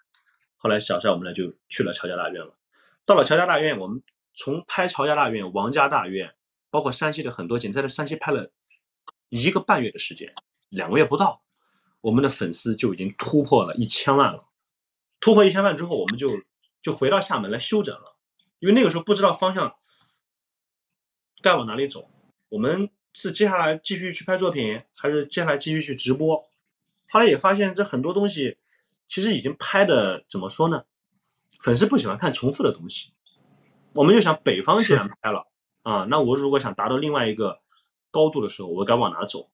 [0.58, 2.54] 后来小帅我们呢就去了乔家大院了，
[3.06, 4.02] 到了乔家大院，我们
[4.34, 6.34] 从拍乔家大院、王家大院，
[6.70, 8.50] 包括山西的很多景，在这山西拍了
[9.30, 10.34] 一个半月的时间，
[10.68, 11.42] 两个月不到，
[12.00, 14.44] 我们的粉丝就已经突破了一千万了。
[15.20, 16.42] 突破一千万之后，我们就
[16.82, 18.16] 就回到厦门来休整了，
[18.58, 19.76] 因为那个时候不知道方向
[21.40, 22.10] 该往哪里走，
[22.48, 26.48] 我们是接下来继续去拍作品，还是接下来继续去直播？
[27.08, 28.56] 后来也发现这很多东西。
[29.12, 30.84] 其实已经拍的怎么说呢？
[31.60, 33.08] 粉丝不喜欢看重复的东西，
[33.92, 35.48] 我们就想北方既然拍了
[35.82, 37.58] 啊，那我如果想达到另外一个
[38.12, 39.50] 高度的时候，我该往哪走？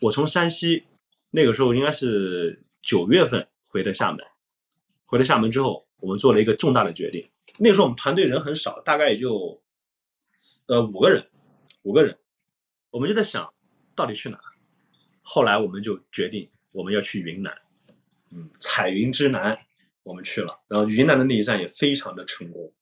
[0.00, 0.84] 我从山西
[1.30, 4.26] 那个时候应该是九月份回的厦门，
[5.04, 7.30] 回了厦门之后，我们做了一个重大的决定。
[7.60, 9.62] 那个时候我们团队人很少，大概也就
[10.66, 11.28] 呃五个人，
[11.82, 12.18] 五个人，
[12.96, 13.52] 我们就在想
[13.94, 14.40] 到底去哪？
[15.20, 17.58] 后来我们就决定我们要去云南。
[18.30, 19.58] 嗯，彩云之南，
[20.02, 22.72] 我们去了，然后云南的那一站也非常的成功，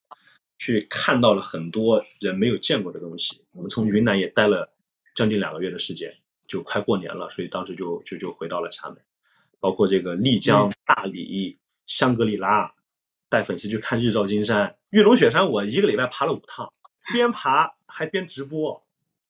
[0.57, 3.43] 去看到了很多人没有见过的东西。
[3.51, 4.73] 我们从云南也待了
[5.17, 8.99] 将近两个月的时间，就快过年了，所以当时就就就回到了厦门，
[9.59, 12.73] 包括这个丽江、大理、香格里拉，
[13.29, 16.73] 带粉丝去看日照金山、玉龙雪山，我一个礼拜爬了五趟，
[17.13, 18.85] 边爬还边直播。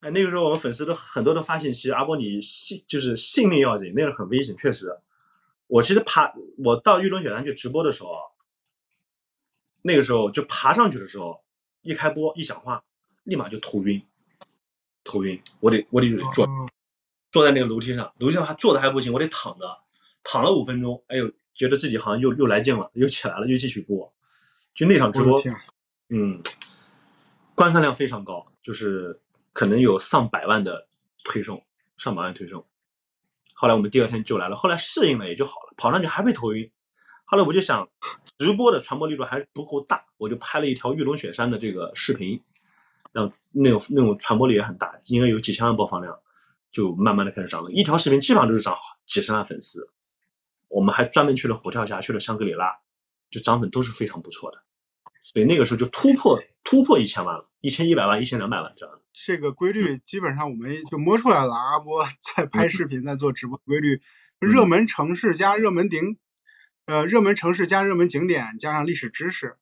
[0.04, 4.98] 哎，那个时候我们粉丝都很多都发信息，阿波你性就是性命要紧，那个很危险，确实。
[5.66, 8.10] 我其实爬，我到玉龙雪山去直播的时候，
[9.80, 11.42] 那个时候就爬上去的时候，
[11.80, 12.84] 一开播一讲话，
[13.22, 14.02] 立马就头晕，
[15.04, 16.46] 头晕，我得我得坐
[17.30, 19.78] 坐在那个楼梯上，楼梯上还坐的还不行，我得躺着，
[20.22, 24.12] 躺了五分钟，哎呦，觉得自己好像又又来劲了，又起来了，又继续播，
[24.74, 25.42] 就那场直播，
[26.10, 26.42] 嗯，
[27.54, 29.22] 观看量非常高，就是
[29.54, 30.86] 可能有上百万的
[31.24, 31.64] 推送，
[31.96, 32.66] 上百万推送。
[33.54, 36.70] 后来我们第二天就来了，后来适应了也就好了，跑上去还会头晕。
[37.24, 37.88] 后来我就想，
[38.36, 42.42] 直播的传播力度还是不够大，我就拍了一条玉龙雪山的这个视频，
[43.12, 46.18] 让那种那种传播力也很大，应该有几千万播放量，
[46.72, 47.70] 就慢慢的开始涨了。
[47.70, 49.88] 一条视频基本上都是涨几十万粉丝。
[50.68, 52.80] 我们还专门去了虎跳峡，去了香格里拉，
[53.30, 54.58] 就涨粉都是非常不错的。
[55.24, 59.00] 所以那个时候就突破突破一千万了，一千一百万、一千两百万这样。
[59.14, 61.54] 这个规律基本上我们就摸出来了。
[61.54, 64.02] 阿波 在拍视频、在做直播规律，
[64.38, 66.18] 热门城市加热门顶，
[66.84, 69.56] 呃，热门城市加热门景点加上历史知识，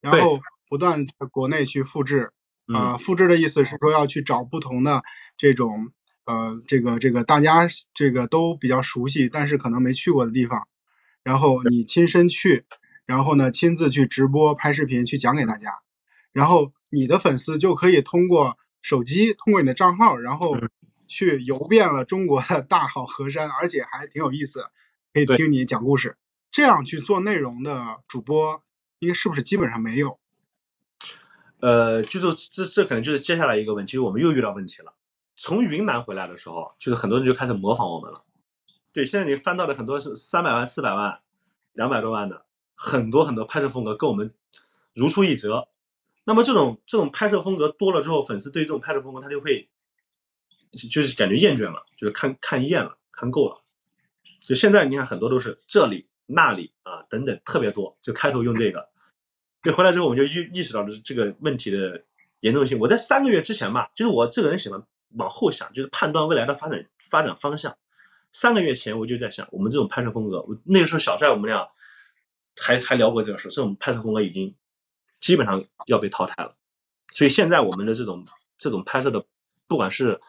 [0.00, 2.32] 然后不断在国内去复制。
[2.66, 5.02] 啊，复制的意思是说要去找不同的
[5.36, 5.92] 这种
[6.24, 10.66] 呃，这个这个大家这个都比较熟悉，但是可能没去过的地方，
[11.22, 12.66] 然后你亲身去。
[13.08, 15.80] 然后呢，亲自去直播拍视频去讲给大家，
[16.30, 20.58] 然后你的粉丝就可以通过手机，通过你的账号，然后
[21.06, 24.66] 去游遍了中国的大好河山，而且还挺有意思，
[25.14, 26.18] 可以听你讲故事。
[26.50, 28.62] 这样去做内容的主播，
[28.98, 30.18] 应该是不是基本上没有？
[31.60, 34.92] 呃，就是这这可能就是接下来一个问题，我们又遇到问题了。
[35.34, 38.22] 从云南回来的时候，就是很多人就开始模仿我们了。
[38.92, 41.20] 对，现在你翻到的很多是三百万、四百万、
[41.72, 42.44] 两百多万的。
[42.80, 44.32] 很多很多拍摄风格跟我们
[44.94, 45.66] 如出一辙，
[46.22, 49.68] 那么这种这种拍摄风格多了之后，粉丝对这种拍摄风格他就会
[50.88, 53.62] 就是感觉厌倦了，就是看看厌了，看够了。
[54.40, 58.88] 就现在你看很多都是这里那里啊等等特别多，就开头用这个。
[59.64, 62.04] 就回来之后我们就意意识到了这个问题的
[62.38, 62.78] 严重性。
[62.78, 64.84] 我在三个月之前吧，就是我这个人喜欢
[65.16, 67.76] 往后想，就是判断未来的发展发展方向。
[68.30, 71.70] 三个月前我就在想，我们这种拍摄风格，我那个时候小帅我们俩。
[72.62, 74.54] 还还聊过这个事，这种拍摄风格已经
[75.20, 76.56] 基本上要被淘汰了。
[77.12, 79.24] 所以现在我们的这种这种拍摄的，
[79.66, 80.20] 不管是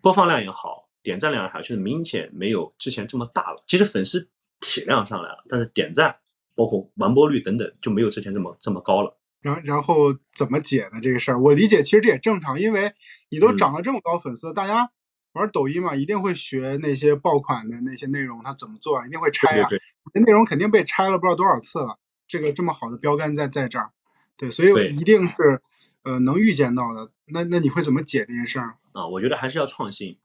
[0.00, 3.62] 播放量也好，点赞量也好，就是明显没有之前这么大了。
[3.66, 6.16] 其实粉丝体量上来了，但是点赞
[6.54, 9.18] 包括完播率等等就没有之前这么这么高了。
[9.40, 11.00] 然然后怎么解呢？
[11.02, 12.92] 这个事儿我理解，其实这也正常，因为
[13.28, 14.90] 你都涨了这么高粉丝，大家。
[15.34, 19.06] 玩抖音嘛，一定会学那些爆款的那些内容，他怎么做啊？
[19.08, 19.68] 一定会拆啊，
[20.12, 21.98] 内容肯定被拆了不知道多少次了。
[22.26, 23.90] 这个这么好的标杆在在这儿，
[24.36, 25.60] 对，所以一定是
[26.02, 27.10] 呃能预见到的。
[27.26, 28.78] 那那你会怎么解这件事儿？
[28.92, 30.18] 啊，我觉得还是要创新，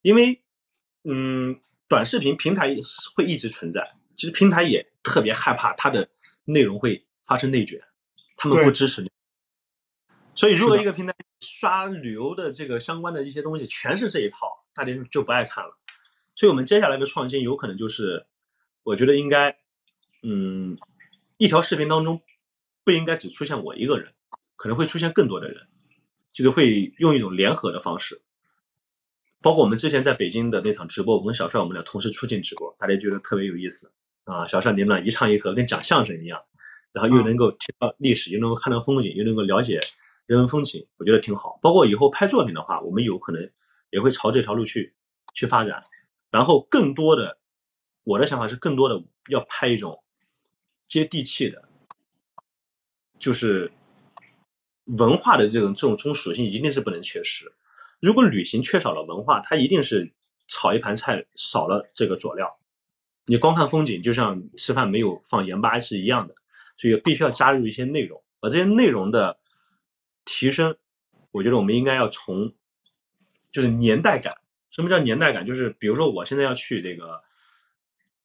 [0.00, 0.42] 因为
[1.04, 2.74] 嗯，短视频平台
[3.14, 6.08] 会一直存在，其实平台也特别害怕它的
[6.44, 7.82] 内容会发生内卷，
[8.36, 9.10] 他们不支持。
[10.34, 15.76] 所以，如果一个平台刷旅游的这个相关的一些东西全是这一套，大家就就不爱看了。
[16.34, 18.26] 所以我们接下来的创新有可能就是，
[18.84, 19.58] 我觉得应该，
[20.22, 20.78] 嗯，
[21.38, 22.22] 一条视频当中
[22.84, 24.12] 不应该只出现我一个人，
[24.56, 25.68] 可能会出现更多的人，
[26.32, 28.22] 就是会用一种联合的方式。
[29.40, 33.92] 包括我们之前在北京的那场直播，我跟小帅我们俩同时出镜直播，大家觉得特别有意思
[34.24, 34.46] 啊。
[34.46, 36.42] 小帅你们俩一唱一和，跟讲相声一样，
[36.92, 39.80] 然后又能够听到历史，又能够看到风景，又能够了解
[40.26, 41.58] 人文风情，我觉得挺好。
[41.60, 43.50] 包括以后拍作品的话，我们有可能
[43.90, 44.94] 也会朝这条路去
[45.34, 45.84] 去发展。
[46.30, 47.36] 然后更多的，
[48.04, 50.02] 我的想法是更多的要拍一种
[50.86, 51.68] 接地气的，
[53.18, 53.72] 就是
[54.84, 57.52] 文化的这种这种这种属性一定是不能缺失。
[58.00, 60.12] 如果旅行缺少了文化，它一定是
[60.48, 62.58] 炒一盘菜少了这个佐料。
[63.24, 66.34] 你光看风景，就像吃饭没有放盐巴是一样的，
[66.76, 68.24] 所以必须要加入一些内容。
[68.40, 69.38] 而这些内容的
[70.24, 70.76] 提升，
[71.30, 72.52] 我觉得我们应该要从
[73.52, 74.38] 就是年代感。
[74.70, 75.46] 什么叫年代感？
[75.46, 77.22] 就是比如说我现在要去这个，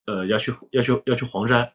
[0.08, 1.74] 呃，要去要去要去黄山，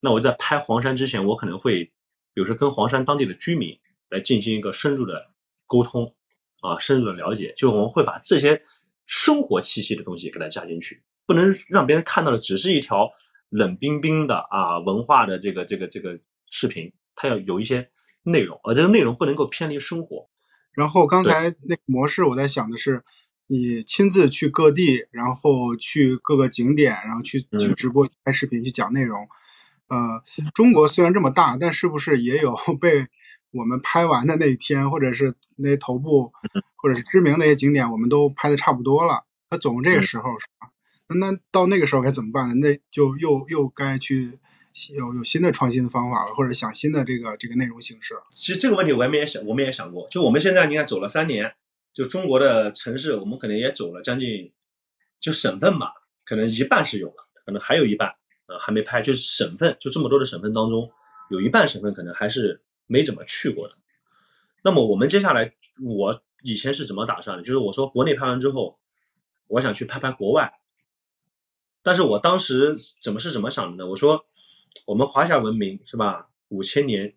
[0.00, 1.92] 那我在拍黄山之前，我可能会
[2.32, 3.78] 比如说跟黄山当地的居民
[4.08, 5.30] 来进行一个深入的
[5.66, 6.14] 沟通。
[6.62, 8.60] 啊，深入的了解，就我们会把这些
[9.06, 13.12] 生活气息的东西给它加进去，不能让别人看到的只是一条
[13.48, 16.20] 冷冰冰的啊文化的这个这个这个
[16.50, 17.88] 视频，它要有一些
[18.22, 20.28] 内容，而这个内容不能够偏离生活。
[20.72, 23.04] 然后刚才那个模式，我在想的是，
[23.52, 29.28] 你亲自去各地，然后去各个景点，然后去去直播拍视频去讲内容。
[29.88, 30.22] 呃，
[30.54, 33.08] 中国虽然这么大，但是不是也有 被？
[33.52, 36.32] 我们拍完的那一天，或者是那些头部，
[36.76, 39.24] 或者是知名那些景点，我们都拍的差不多了。
[39.50, 40.70] 那总这个时候是吧？
[41.08, 42.54] 那到那个时候该怎么办呢？
[42.54, 44.38] 那就又又该去
[44.94, 48.14] 有有新的创新的方法了，或者想新的这个这个内容形式。
[48.32, 50.06] 其实这个问题我们也想，我们也想过。
[50.12, 51.54] 就我们现在你看走了三年，
[51.92, 54.52] 就中国的城市，我们可能也走了将近，
[55.20, 55.92] 就省份嘛，
[56.24, 58.16] 可能一半是有了，可能还有一半
[58.46, 59.02] 呃还没拍。
[59.02, 60.90] 就是省份，就这么多的省份当中，
[61.30, 62.62] 有一半省份可能还是。
[62.92, 63.76] 没怎么去过的，
[64.64, 67.44] 那么我们接下来，我以前是怎么打算的？
[67.44, 68.80] 就是我说国内拍完之后，
[69.48, 70.58] 我想去拍拍国外，
[71.84, 73.88] 但是我当时怎么是怎么想的呢？
[73.88, 74.26] 我说
[74.86, 77.14] 我们华夏文明是吧，五千年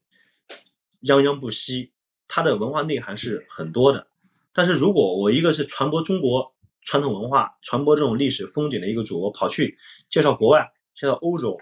[1.01, 1.91] 泱泱不息，
[2.27, 4.05] 它的文化内涵是很多的，
[4.53, 9.77] 但是如果我一个是传播中国传统文化、传播这种历史风景的一个主播，跑去
[10.09, 11.59] 介绍国外，介绍欧洲，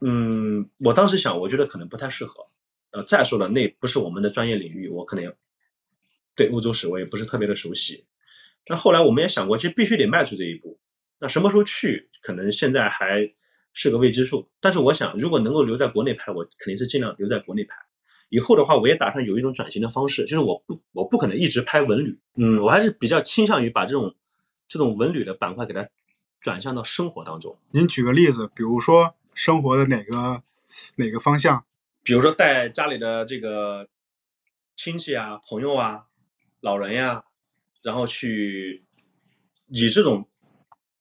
[0.00, 2.46] 嗯，我当时想，我觉得可能不太适合。
[2.92, 5.34] 呃，再说了，那不是我们的专业领域，我可能
[6.34, 8.06] 对欧洲史我也不是特别的熟悉。
[8.64, 10.78] 但后来我们也想过，其实必须得迈出这一步。
[11.18, 13.32] 那什么时候去，可能现在还
[13.72, 14.50] 是个未知数。
[14.60, 17.74] 但是我想，如果能够留在国内拍，我肯定是尽量留在国内拍。
[18.30, 24.14] 以后的话，我也打算有一种转型的方式，就是我不我不可能一直拍文旅，嗯，我还是比较倾向于把这种
[24.68, 25.88] 这种文旅的板块给它
[26.40, 27.58] 转向到生活当中。
[27.70, 30.42] 您举个例子，比如说生活的哪个
[30.94, 31.64] 哪个方向？
[32.02, 33.88] 比如说带家里的这个
[34.76, 36.06] 亲戚啊、朋友啊、
[36.60, 37.24] 老人呀，
[37.82, 38.84] 然后去
[39.66, 40.28] 以这种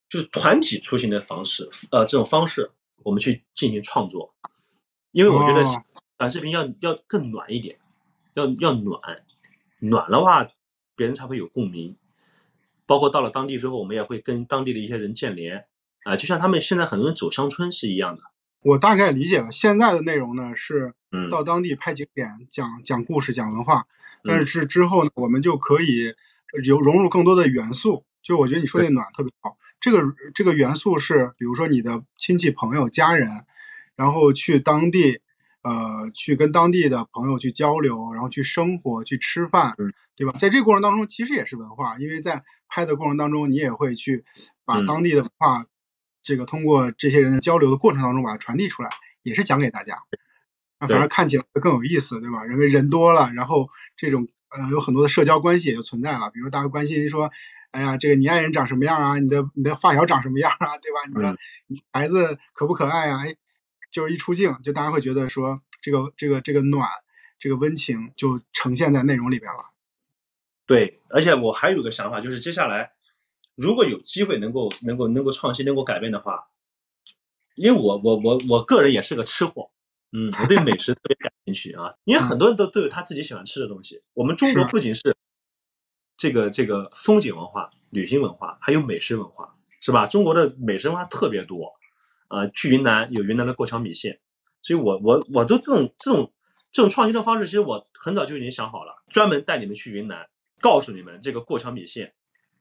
[0.09, 2.71] 就是团体出行的方式，呃，这种方式
[3.03, 4.33] 我们去进行创作，
[5.11, 5.63] 因为我觉得
[6.19, 7.77] 短视频要要更暖一点，
[8.33, 9.23] 要要暖，
[9.79, 10.49] 暖的话
[10.97, 11.95] 别人才会有共鸣。
[12.85, 15.63] 包括到了当地之后，我们也会跟当地的一些人建联
[16.03, 18.23] 啊，就像他们现在很多人走乡村是一样的。
[18.61, 20.93] 我大概理解了，现在的内容呢是
[21.31, 23.87] 到当地拍景点、讲讲故事、讲文化，
[24.21, 26.15] 但是之后呢，我们就可以
[26.65, 28.03] 有融入更多的元素。
[28.21, 30.03] 就我觉得你说的暖特别好，这个
[30.35, 33.29] 这个元素是，比如说你的亲戚、朋友、家人，
[33.95, 35.21] 然后去当地，
[35.61, 39.75] 呃，去跟当地的朋友去交流，然后去生活、去吃饭，
[40.15, 40.37] 对吧？
[40.39, 44.23] 在这个过程当中，其实也是文化，因为在拍的过程当中，你也会去
[44.65, 45.65] 把当地的文化。
[46.21, 48.89] 这个通过这些人的交流的过程当中把它传递出来，
[49.23, 50.03] 也是讲给大家，
[50.77, 52.45] 那反而看起来更有意思，对吧？
[52.45, 57.31] 因为人多了，然后这种呃有很多的社交关系也就存在了，比如大家关心说，
[57.71, 59.17] 哎呀，这个你爱人长什么样啊？
[59.17, 60.77] 你的你的发小长什么样啊？
[60.77, 60.99] 对吧？
[61.07, 63.21] 你的孩子可不可爱啊？
[63.23, 63.35] 哎，
[63.91, 66.87] 就是一出镜，就大家会觉得说，这个这个这个暖，
[67.39, 69.71] 这个温情就呈现在内容里边了。
[70.65, 72.91] 对，而且我还有个想法，就是接下来。
[73.55, 76.47] 如果有机会能够能够能够创新能够改变的话，
[77.55, 79.69] 因为我我我我个人也是个吃货，
[80.13, 84.01] 嗯，我对美食特别感兴趣啊，因为很多人都都有他自己喜欢吃的东西。
[84.13, 85.17] 我们中国不仅是
[86.15, 90.07] 这个这个风景文化、旅行文化，还有美食文化，是吧？
[90.07, 91.78] 中国的美食文化特别多，
[92.29, 94.19] 呃，去云南有云南的过桥米线，
[94.61, 96.31] 所以我我我都这种这种
[96.71, 100.29] 这种创新的方式，其实我很早就已经想好了，专门带你们去云南，
[100.61, 102.13] 告诉你们这个过桥米线。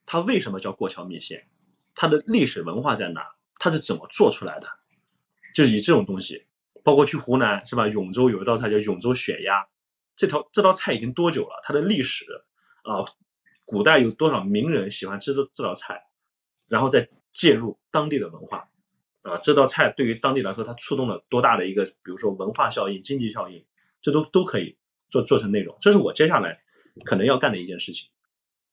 [0.07, 1.47] 它为什么叫过桥米线？
[1.95, 3.27] 它的历史文化在哪？
[3.59, 4.69] 它是怎么做出来的？
[5.55, 6.47] 就是以这种东西
[6.83, 7.89] 包括去湖南是吧？
[7.89, 9.67] 永州有一道菜叫永州血鸭，
[10.17, 11.61] 这条这道菜已经多久了？
[11.63, 12.25] 它的历史
[12.85, 13.05] 啊，
[13.67, 16.07] 古代有多少名人喜欢吃这这道菜，
[16.69, 18.71] 然后再介入当地的文化
[19.29, 23.65] 啊，这道菜对于当地来说，它触动了多大的一个，比如说文化效应、经济效应，
[24.01, 24.77] 这都都可以
[25.11, 25.77] 做做成内容。
[25.81, 26.61] 这是我接下来
[27.05, 28.09] 可能要干的一件事情。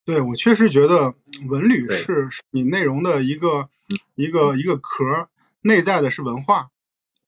[0.06, 1.16] 对我确实觉得
[1.50, 3.70] 文旅是你内容的一个
[4.16, 5.30] 一个一个壳，
[5.62, 6.70] 内在的是文化，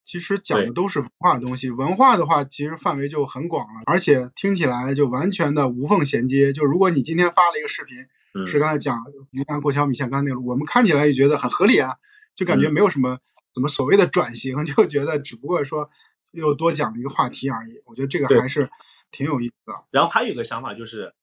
[0.03, 1.71] 其实讲的都是文化的东西。
[1.71, 6.53] 文化的话，其实范围就很广了，而且听起来就完全的无缝衔接。
[6.53, 8.05] 就如果你今天发了一个视频，
[8.45, 11.95] 是刚才讲云南过桥米线，刚才那个，我们看起来也觉得很合理啊，
[12.37, 13.19] 就感觉没有什么
[13.53, 15.89] 什么所谓的转型， 就觉得只不过说
[16.31, 17.81] 又多讲了一个话题而已。
[17.83, 18.69] 我觉得这个还是
[19.11, 19.73] 挺有意思的。
[19.91, 21.13] 然后还有一个想法就是。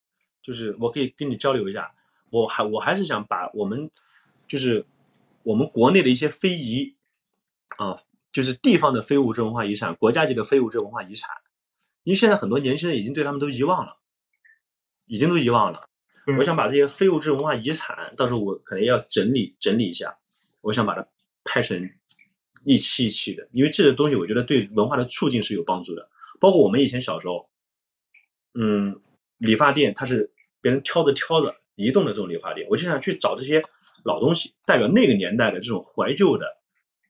[0.47, 1.95] 就是我可以跟你交流一下，
[2.29, 3.91] 我还我还是想把我们
[4.47, 4.85] 就是
[5.43, 6.99] 我们国内的一些非遗
[7.79, 11.31] 啊，就是地方的非物质文化遗产、国家级的非物质文化遗产，
[12.03, 13.97] 因为现在很多年轻人已经对他们都遗忘了，
[15.07, 15.89] 已经都遗忘了。
[16.37, 20.19] 我想把这些非物质文化遗产，到时候我可能要整理整理一下，
[20.65, 21.07] 我想把它
[21.45, 21.91] 拍成
[22.65, 26.11] 一期一期的，因为这个东西我觉得对文化的促进是有帮助的。
[26.41, 27.49] 包括我们以前小时候，
[28.53, 29.01] 嗯，
[29.39, 30.33] 理发店它是。
[30.65, 33.61] 别人挑着挑着移动的这种理发店，我就想去找这些
[34.03, 36.57] 老东西，代表那个年代的这种怀旧的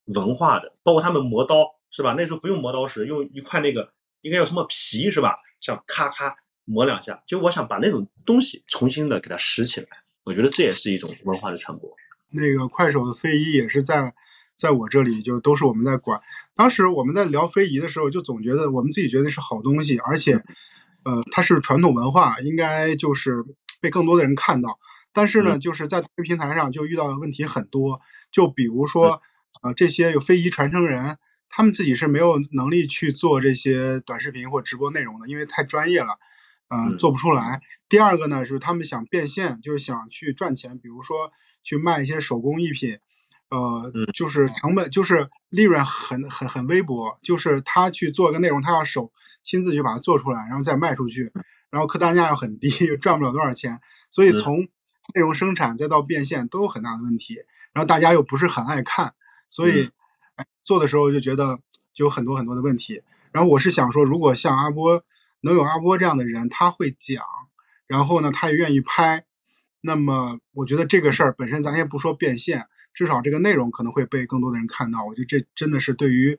[0.07, 2.17] 文化的，包括他们磨刀是吧？
[2.19, 3.93] 那时候不用磨刀石，用一块那个
[4.23, 5.39] 应该叫什么皮是吧？
[5.61, 9.87] 像咔咔磨两下，就我想把那种东西重新的给它拾起来，
[10.25, 11.95] 我觉得这也是一种文化的传播。
[12.35, 14.15] 那个快手的非遗也是在
[14.57, 16.21] 在我这里，就都是我们在管。
[16.55, 20.45] 当时我们在聊非遗的时候，就总觉得我们自己觉得是好东西，而且。
[21.07, 23.45] 呃，它是传统文化，应该就是
[23.83, 24.79] 被更多的人看到。
[25.13, 28.01] 但是呢，就是在平台上就遇到的问题很多，
[28.33, 29.21] 就比如说，
[29.61, 31.19] 呃，这些有非遗传承人，
[31.51, 36.19] 他们自己是没有能力去做这些短视频或直播内容的，因为太专业了，
[36.69, 37.61] 呃，做不出来。
[37.91, 41.33] 第二个呢，是他们想变现，就是想去赚钱，比如说
[41.65, 43.01] 去卖一些手工艺品，
[43.49, 49.11] 呃，就是成本就是利润很很很微薄，就是他去做个内容，他要手。
[49.47, 51.31] 亲自去把它做出来，然后再卖出去，
[51.69, 54.61] 然后客单价又很低，又赚不了多少钱，所以从
[55.15, 57.43] 内容生产再到变现都有很大的问题。
[57.75, 59.13] 然后大家又不是很爱看，
[59.51, 59.91] 所以
[60.63, 61.59] 做的时候就觉得
[61.93, 63.03] 就有很多很多的问题。
[63.33, 65.05] 然后我是想说，如果像阿波
[65.43, 67.23] 能有阿波这样的人，他会讲，
[67.87, 69.27] 然后呢他也愿意拍，
[69.85, 75.05] 那么我觉得这个事儿本身咱先不说变现，至少这个内容可能会被更多的人看到。
[75.07, 76.39] 我觉得这真的是对于。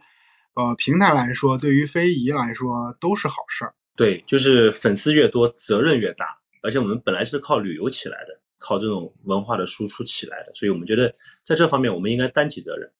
[0.58, 3.76] 呃，平台来说，对于非遗来说都是好事儿。
[3.98, 6.39] 对，就是粉丝越多，责任越大。
[6.64, 12.93] 而且我们本来是靠旅游起来的，靠这种文化的输出起来的，所以我们觉得在这方面我们应该担起责任。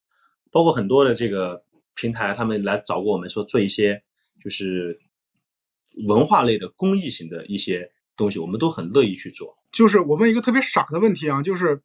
[0.52, 4.04] 包括很多的这个平台，他们来找过我们说做一些
[4.44, 5.00] 就是
[6.06, 9.58] 文化类的公益型的一些东西，我们都很乐意去做。
[9.72, 11.82] 就是我问一个特别傻的问题啊，就是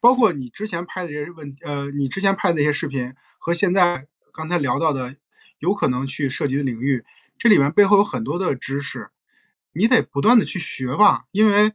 [0.00, 4.06] 包括你之前拍的这些问，呃，你之前拍的那些视频和现在。
[4.34, 5.16] 刚才聊到的
[5.58, 7.04] 有可能去涉及的领域，
[7.36, 9.10] 这里面背后有很多的知识，
[9.74, 11.74] 你得不断的去学吧，因为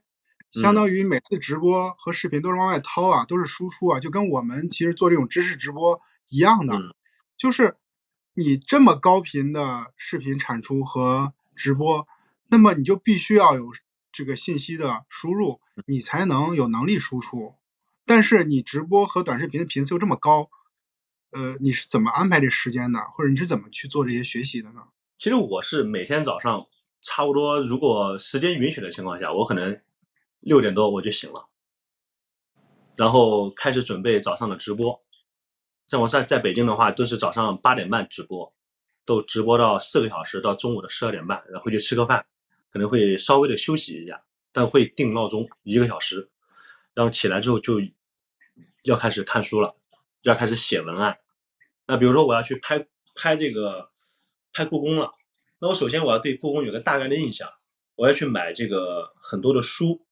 [0.52, 6.80] 相当于每次直播和视频都是往外掏啊，都是输出啊，就跟我们其实做这种知识直播一样的，
[7.38, 7.76] 就是
[8.34, 12.08] 你这么高频的视频产出和直播，
[12.50, 13.72] 那么你就必须要有
[14.12, 17.56] 这个信息的输入，你才能有能力输出，
[18.06, 20.50] 但是你直播和短视频的频次又这么高。
[21.30, 24.84] 呃，你是怎么安排这时间的，或者你是怎么去做这些学习的呢？
[25.18, 26.68] 其实我是每天早上
[27.02, 29.82] 差不多，如果时间允许的情况下，我可能
[30.40, 31.50] 六点多我就醒了，
[32.96, 35.02] 然后开始准备早上的直播。
[35.88, 38.54] 像我在在北京的话，都是早上八点半直播，
[39.06, 42.26] 都直播到四个小时，到中午的十二点半，然后回去吃个饭，
[42.72, 46.30] 可能会稍微的休息一下，但会定闹钟一个小时，
[46.94, 47.82] 然后起来之后就
[48.84, 49.76] 要开始看书了。
[50.24, 51.20] 要开始写文案，
[51.86, 53.92] 那比如说我要去拍拍这个
[54.52, 55.14] 拍故宫了，
[55.58, 57.50] 那我首先我要对故宫有个大概的印象，
[57.96, 60.06] 我要去买这个很多的书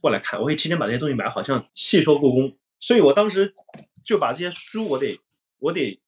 [0.00, 3.56] 过来看，我会提前把这些东西买好，像细说故宫，所以我当时
[4.04, 5.18] 就把这些书我得
[5.58, 6.00] 我得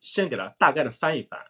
[0.00, 1.44] 先给它大概的翻一翻，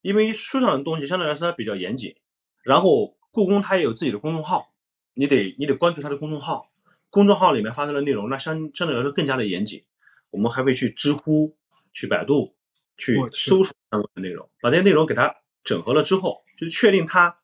[0.00, 2.14] 因为书上的东西相对来说它比较严谨，
[2.62, 4.72] 然后故宫它也有自己的公众号，
[5.12, 6.70] 你得你得关注它的公众号，
[7.10, 9.84] 公众号里面发生的内容那相相对来说更加的严谨。
[10.30, 11.56] 我们还会去知乎、
[11.92, 12.54] 去百度、
[12.96, 17.38] 去搜索相关的内容，把这些内容给它整合了之后，就确定它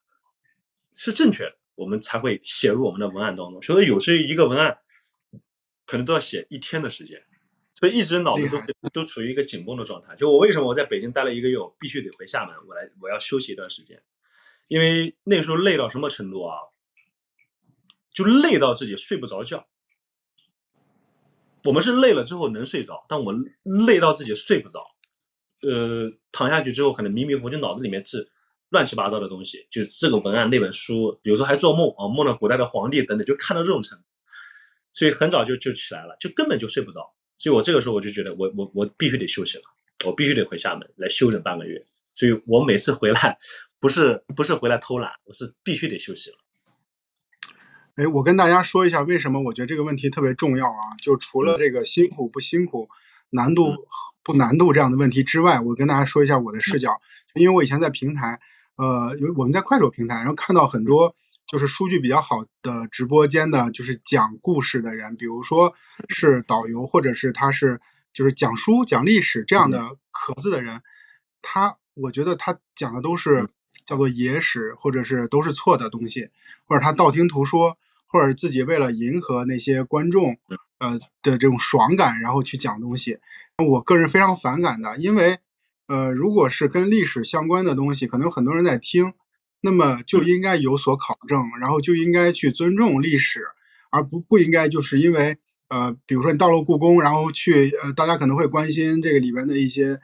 [0.92, 3.60] 是正确的，我们才会写入我们的文案当中。
[3.62, 4.78] 所以有时一个文案
[5.86, 7.22] 可能都要写一天的时间，
[7.74, 8.60] 所以一直脑子都
[8.92, 10.14] 都处于一个紧绷的状态。
[10.16, 14.02] 就我为什么我在北京待了一个月，我必须得回厦门，我来我要休息一段时间，
[14.70, 16.54] 因为那个时候累到什么程度啊？
[18.14, 19.66] 就累到自己睡不着觉。
[21.64, 24.86] 我们是累了之后能睡着，但我累到自己睡不着，
[25.60, 28.30] 呃，躺下去之后可能迷迷糊糊，脑子里面是
[28.68, 34.04] 乱七八糟的东西，就是这个文案那本书，有时候还做梦啊，梦到古代的皇帝等等，就看到这种程度，
[34.92, 37.12] 所以很早就就起来了，就根本就睡不着。
[37.38, 39.64] 所以我这个时候我就觉得，我我我必须得休息了，
[40.06, 41.86] 我必须得回厦门来休整半个月。
[42.14, 43.38] 所以我每次回来
[43.80, 46.36] 不是不是回来偷懒，我是必须得休息了。
[47.96, 50.96] 哎，我跟大家说一下为什么我觉得这个问题特别重要啊！
[51.02, 52.88] 就除了这个辛苦不辛苦、
[53.30, 53.88] 难度
[54.22, 57.00] 不难度这样的问题之外，我跟大家说一下我的视角。
[57.34, 58.40] 因为我以前在平台，
[58.76, 61.14] 呃，我们在快手平台，然后看到很多
[61.46, 65.74] 就是数据比较好的直播间的，就是讲故事的人，比如说
[66.08, 67.80] 是导游，或者是他是
[68.12, 70.82] 就是讲书、讲历史这样的壳子的人，
[71.42, 73.48] 他我觉得他讲的都是
[73.90, 76.30] 叫做野史，或者是都是错的东西，
[76.64, 77.76] 或者他道听途说。
[78.12, 80.36] 或者自己为了迎合那些观众，
[80.80, 83.20] 呃的这种爽感，然后去讲东西，
[83.56, 85.38] 我个人非常反感的，因为
[85.86, 89.12] 呃如果是跟历史相关的东西，可能有很多人在听，
[89.60, 93.44] 那么就应该有所考证，然后就应该去尊重历史，
[93.92, 95.38] 而不不应该就是因为
[95.68, 100.00] 呃比如说你到了故宫，然后去呃大家可能会关心这个里边的一些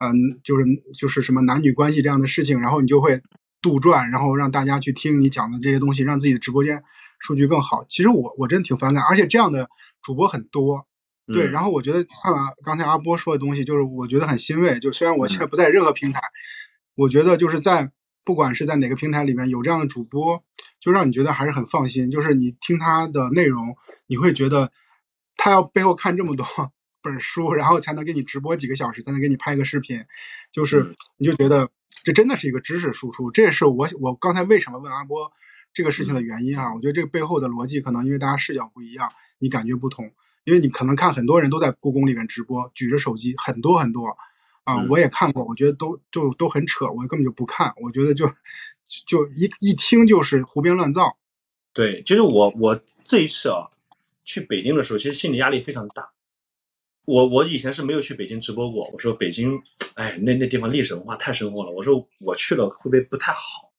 [0.00, 0.64] 嗯就是
[0.98, 3.22] 就是什么男女关系这样的事情，然后你就会
[3.62, 6.82] 杜撰，然后让大家去听你讲的这些东西，让自己的直播间。
[7.22, 9.68] 数据更好，其实我我真的挺反感，而且这样的
[10.00, 10.86] 主播很多，
[11.26, 11.46] 对。
[11.48, 14.80] 然后我觉得看了刚才阿波说的东西，就是我觉得很欣慰。
[14.80, 16.22] 就虽然我现在不在任何平台，
[16.94, 17.92] 我觉得就是在
[18.24, 20.42] 不管是在哪个平台里面有这样的主播，
[20.80, 22.10] 就让你觉得还是很放心。
[22.10, 23.76] 就是你听他的内容，
[24.06, 24.72] 你会觉得
[25.36, 26.46] 他要背后看这么多
[27.02, 30.04] 本书，然后才能给你直播几个小时，才能给你拍个视频，
[30.52, 31.70] 就是你就觉得
[32.04, 33.30] 这真的是一个知识输出。
[33.30, 35.32] 这也是我我刚才为什么问阿波。
[35.72, 40.12] 这个事情的原因啊，我觉得这个背后的逻辑可能因为大家视角不一样，你感觉不同。
[40.42, 44.16] 因为你可能看很多人都在故宫里面直播，举着手机，很多很多
[44.64, 48.32] 啊，我也看过，我觉得都就都很扯，我根本就不看，我觉得就
[49.06, 51.16] 就一一听就是胡编乱造。
[51.72, 53.70] 对，其实我我这一次啊
[54.24, 56.10] 去北京的时候，其实心理压力非常大。
[57.04, 59.62] 我我以前是没有去北京直播过，我说北京，
[59.94, 63.72] 哎，那那地方历史文化太深厚了，我说我去了会不会不太好？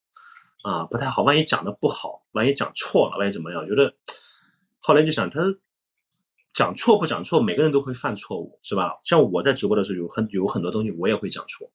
[0.64, 3.62] 啊，不太好，万一讲的不好，万一讲错了，万一怎么样？
[3.62, 3.96] 我觉得
[4.80, 5.56] 后来就想，他
[6.54, 9.00] 讲错不讲错，每个人都会犯错误，是吧？
[9.04, 11.72] 像我在直播的时候，有很有很多东西我也会讲错，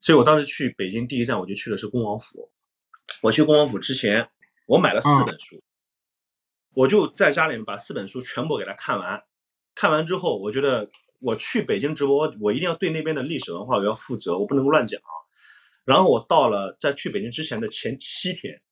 [0.00, 2.50] 所以我当时去北京第一站，我就去的是恭王府。
[3.22, 4.28] 我去恭王府之前，
[4.66, 5.62] 我买了四本书，
[6.74, 9.22] 我就在家里面把四本书全部给他看完。
[9.74, 15.00] 看完之后，我觉得我去北京直播，我一定要对那边的历史文化我要负责，我不能够乱讲。
[15.84, 18.62] 然后我到了在去北京之前的前七天，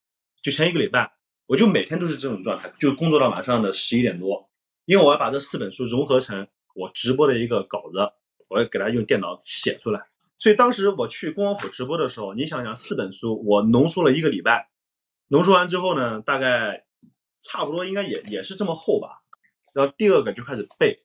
[0.43, 1.13] 就前一个礼拜，
[1.47, 4.49] 我就每天都是这种状态，就工作到晚上的十一点多，
[4.85, 8.13] 因为我要把这四本书融合成我直播的一个稿子，
[8.49, 10.07] 我要给它用电脑写出来。
[10.39, 14.71] 所以当时我去恭王府直播的时候，你想想四本书，我浓缩了一个礼拜，
[15.29, 16.85] 浓缩完之后呢，大概
[17.41, 19.22] 差不多应该也也是这么厚吧。
[19.73, 21.03] 然后第二个就开始背，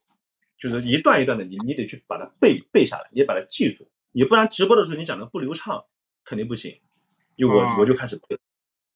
[0.57, 5.85] 就是一段一段的，你你得去把它背背下来，你把它记住，你不然直播的时候你讲的不流畅。
[6.29, 6.81] 肯定不行，
[7.37, 8.37] 就我我就开始背，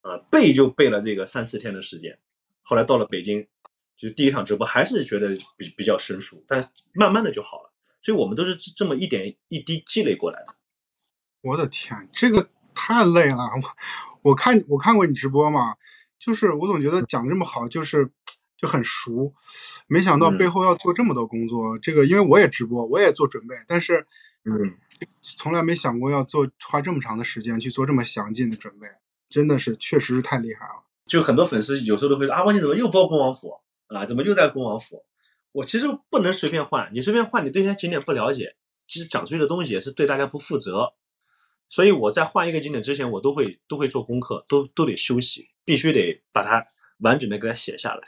[0.02, 2.20] 啊背就背了这个三四天的时间，
[2.62, 3.48] 后来到了北京，
[3.96, 10.56] 就第一场直播还是觉得比比较生疏，但慢慢的就好了，所以我们都是这么一点一滴积累过来的。
[11.40, 15.78] 我的天，这个太累了，我我看我看过你直播嘛，
[16.20, 18.12] 就是我总觉得讲的这么好，就是
[18.62, 19.34] 就很熟，
[19.88, 24.06] 没想到背后要做这么多工作，这个因为我也直播，我也做准备，但是。
[24.44, 24.76] 嗯，
[25.22, 28.88] 从来没想过要做花这么长的时间去做这么详尽的准备，
[29.30, 30.84] 真的是确实是太厉害了。
[31.06, 33.52] 就很多粉丝有时候都会说啊，我你怎么又播恭王府
[33.86, 34.08] 啊？
[34.08, 35.04] 怎么又在恭王府？
[35.52, 38.56] 我其实不能随便换，你随便换，你对这些景点不了解，
[38.88, 40.94] 其实讲出去的东西也是对大家不负责。
[41.70, 46.66] 所以我在换一个景点之前，我都会都会做功课，都都得休息，必须得把它
[46.98, 48.02] 完整的给它写下来，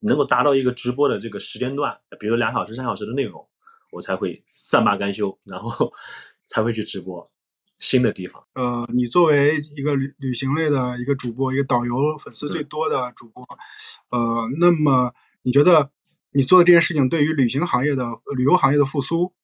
[0.00, 3.46] 能够达到一个直播的这个时间段，比如两小时、三小时的内容。
[3.92, 5.92] 我才会善罢甘休，然后
[6.46, 7.28] 才会去直播
[7.80, 8.44] 新的地方。
[8.54, 13.48] 呃，你作为一个旅旅行类的一个主播，一个导游粉丝最多的主播，
[14.10, 15.90] 呃，那么你觉得
[16.30, 19.34] 你做的这件事情对于旅行行业的旅游行业的复苏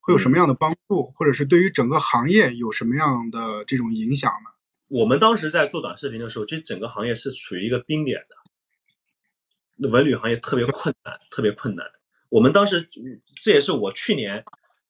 [0.00, 4.50] 会有什么样的帮助，或者是对于整个行业有什么样的这种影响呢？
[4.88, 8.34] 我们当时在做短视频的时候，其实整个行业是处于一个冰点的，
[9.76, 11.90] 文旅行业特别困难，特别困难。
[12.28, 12.88] 我们当时
[13.40, 14.44] 这也是我去年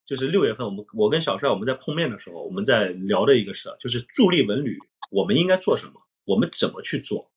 [0.05, 4.79] 就是六月份，我们我跟小帅我们在碰面的时候，我们在聊的一个事，就是助力文旅
[5.11, 7.31] 我们应该做什么，我们怎么去做。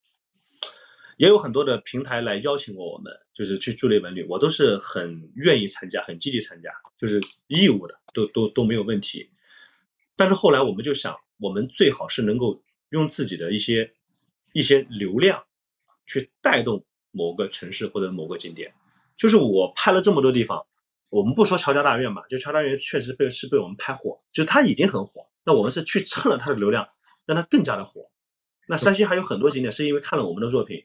[1.17, 9.31] 也有很多的平台来邀请过我们，就是去助力文旅，我都是很愿意参加，很积极参加，就是义务的，都都都没有问题。
[10.15, 13.95] 但是后来我们就想，我们最好是能够用自己的一些
[14.53, 15.45] 一些流量
[16.05, 16.85] 去带动
[17.17, 18.75] 某个城市或者某个景点。
[19.17, 20.67] 就是我拍了这么多地方，
[21.09, 26.91] 我们不说乔家大院吧，就乔家大院确实被是被我们拍火，就是它已经很火，那我们是去蹭了它的流量，
[27.25, 28.11] 让它更加的火。
[28.69, 30.85] 那山西还有很多景点是因为看了我们的作品。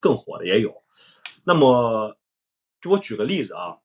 [0.00, 0.84] 更火的也有，
[1.42, 2.16] 那么
[2.80, 3.78] 就我举个例子啊，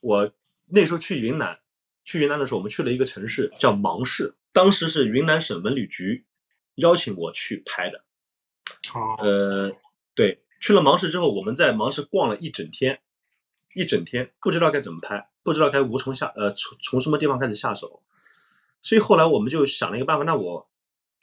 [0.00, 0.32] 我
[0.66, 1.58] 那时候去云南，
[2.02, 6.24] 去云南的时候，我们去了一个城市叫芒市，当时是云南省文旅局
[6.76, 8.04] 邀请我去拍的。
[8.94, 9.16] 哦。
[9.18, 9.76] 呃，
[10.14, 13.00] 对，去了芒市之后，我们在芒市逛了一整天，
[13.74, 18.02] 一整天不知道该怎么拍，不知道该无从下呃从从什么地方开始下手，
[18.82, 20.68] 所以后来我们就想了一个办法，那我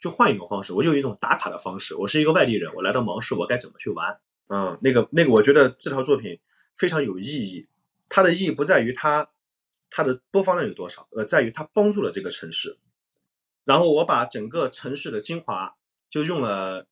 [0.00, 4.18] 就换一种方式，我就有一种打卡的方式，我是一个外地人，我来到芒市，我该怎么去玩？
[4.48, 6.40] 嗯，那个那个，我觉得这套作品
[6.76, 7.68] 非常有意义。
[8.08, 9.28] 它的意义不在于它
[9.90, 12.78] 它的播放量有多少，而在于它帮助了这个城市。
[13.64, 15.76] 然后我把整个城市的精华
[16.08, 16.86] 就用了，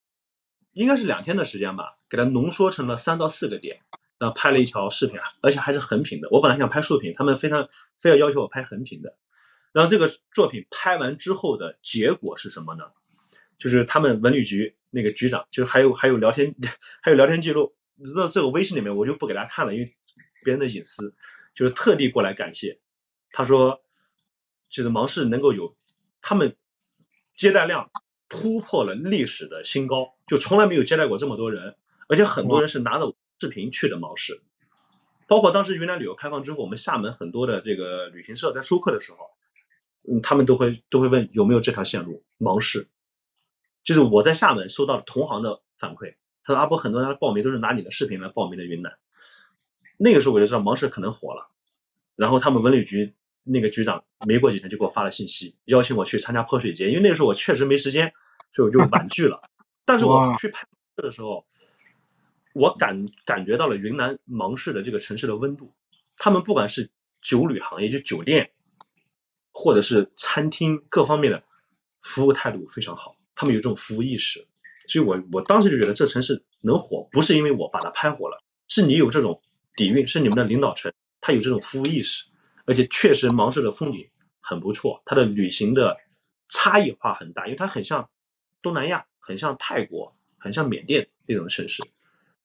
[0.77, 3.81] 应该是两天的时间吧，给它浓缩成了三到四个点，
[4.19, 6.29] 然后拍了一条视频，而且还是横屏的。
[6.31, 9.17] 我本来想拍竖屏，他们非常非要要求我拍横屏的。
[9.73, 12.85] 然后这个作品拍完之后的结果是什么呢？
[13.57, 16.55] 就是他们文旅局那个局长，就是还有还有聊天
[17.01, 17.75] 还有聊天记录，
[18.15, 19.97] 那这个微信里面我就不给大家看了，因为
[20.45, 21.15] 别人的隐私，
[21.55, 22.81] 就是特地过来感谢，
[23.31, 23.83] 他说，
[24.69, 25.75] 就是芒市能够有
[26.21, 26.55] 他们
[27.35, 27.91] 接待量
[28.29, 31.77] 突破了历史的新高，就从来没有接待过这么多人，
[32.09, 34.41] 而且很多人是拿着视频去的芒市，
[35.29, 39.31] 包括当时云南旅游开放之后，我们厦门很多的这个旅行社在收客的时候，
[40.09, 42.89] 嗯，他们都会都会问有没有这条线路芒市。
[43.85, 48.95] 就是我在厦门收到了同行的反馈，他说阿波很多人报名都是拿你的视频来报名的云南，
[49.97, 51.49] 那个时候我就知道芒市可能火了，
[52.17, 53.15] 然后他们文旅局
[53.45, 58.13] 那个局长没过几天就给我发了信息，邀请我去参加泼水节，因为那个时候我确实没时间，
[58.53, 59.49] 所以我就婉拒了。
[59.87, 60.67] 但是我去拍
[60.97, 61.47] 摄的时候，
[62.53, 65.73] 我感感觉到了云南芒市的这个城市的温度，
[66.19, 66.91] 他们不管是
[67.23, 68.51] 酒旅行业，就酒店，
[69.53, 71.45] 或者是餐厅各方面的
[72.01, 73.17] 服务态度非常好。
[73.35, 74.47] 他们有这种服务意识，
[74.89, 79.43] 所以我我当时就觉得这城市能火，不是因为我把它拍火了，是你有这种
[79.75, 82.25] 底蕴，是你们的领导层他有这种服务意识，
[82.65, 84.09] 而且确实芒市的风景
[84.41, 85.99] 很不错，它的旅行的
[86.49, 88.09] 差异化很大，因为它很像
[88.63, 91.83] 东南亚，很像泰国，很像缅甸那种城市，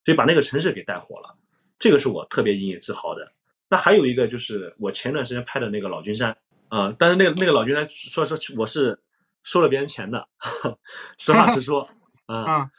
[0.04, 1.38] 所以把那个城市给带火了，
[1.80, 3.32] 这个是我特别引以自豪的。
[3.70, 6.38] 那还有一个就是我前段时间拍的那个老君山
[6.70, 9.00] 啊，但是那个那个老君山说说我是。
[9.44, 10.30] 收了别人钱的，
[11.18, 11.90] 实话实说，
[12.28, 12.70] 啊，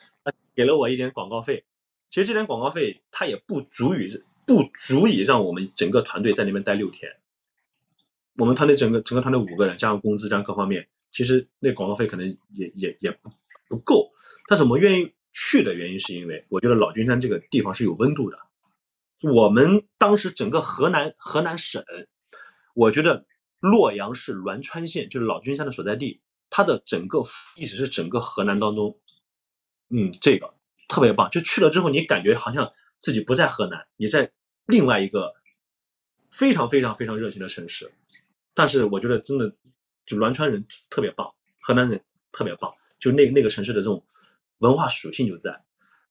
[0.54, 1.64] 给了我一点广告费。
[2.08, 7.16] 其实这点广告费，它也不足以不足以让我们整个团队在那边待六天。
[8.36, 13.32] 我们团队整个整个团队五个人，加上工资，加上各方面，其实那广告费可能也也也不
[13.72, 14.12] 不够。
[14.46, 18.38] 他怎么愿意去的原因，是因为我觉得老君山这个地方是有温度的。
[19.22, 21.82] 我们当时整个河南河南省，
[22.74, 23.24] 我觉得
[23.60, 26.20] 洛阳市栾川县就是老君山的所在地。
[26.50, 27.22] 它的整个
[27.56, 28.98] 一直是整个河南当中，
[29.88, 30.52] 嗯，这个
[30.86, 34.32] 特别棒，就去了之后你感觉好像自己不在河南，你在
[34.66, 35.32] 另外一个
[36.30, 37.90] 非常非常非常热情的城市。
[38.52, 39.56] 但是我觉得真的
[40.04, 44.06] 就栾川人特别棒，河南人特别棒，就那那个城市的这种
[44.58, 45.64] 文化属性就在。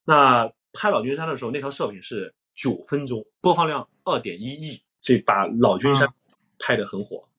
[0.04, 6.10] 那拍老君山的时候，那条视频是九分钟，播放量二点一亿，所以把老君山
[6.60, 7.30] 拍的很火。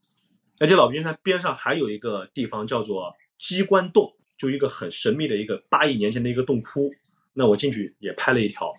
[0.58, 6.94] 而且老君山边上还有一个地方叫做鸡冠洞，就一个很神秘的一个八亿年前的一个洞窟。
[7.34, 8.72] 那我进去也拍了一条，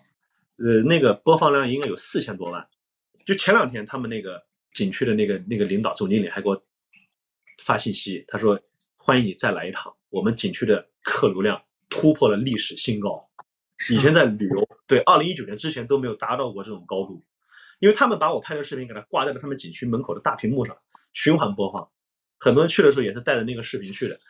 [0.56, 2.66] 呃，那个播放量应该有四千多万。
[3.24, 6.64] 就前两天他们那个景区的那个那个领导总经理还给我
[7.62, 8.60] 发信息，他说
[8.96, 13.28] 欢迎你再来一趟，我们景区的客流量突破了历史新高，
[13.90, 17.24] 以前在旅游对二零一九年之前都没有达到过这种高度，
[17.80, 20.76] 因为他们把我拍的视频给它挂在了他们景区门口的大屏幕上。
[21.14, 21.90] 循环播放，
[22.38, 24.20] 很多人去的时候也是带着那个视频去的，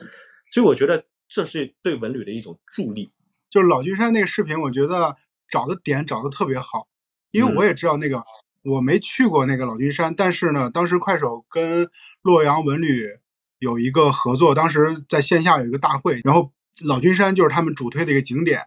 [0.50, 3.12] 所以我觉得这是对文旅的一种助力。
[3.50, 5.18] 就是老君山那个视频，我觉得
[5.48, 6.88] 找的点找的特别好，
[7.30, 8.24] 因为我也知道那个
[8.62, 11.90] 我没去过那个老君山，但是呢，当时快手跟
[12.22, 13.18] 洛阳文旅
[13.64, 16.52] 有一个合作，当时在线下有一个大会，然后
[16.84, 18.60] 老君山就是他们主推的一个景点，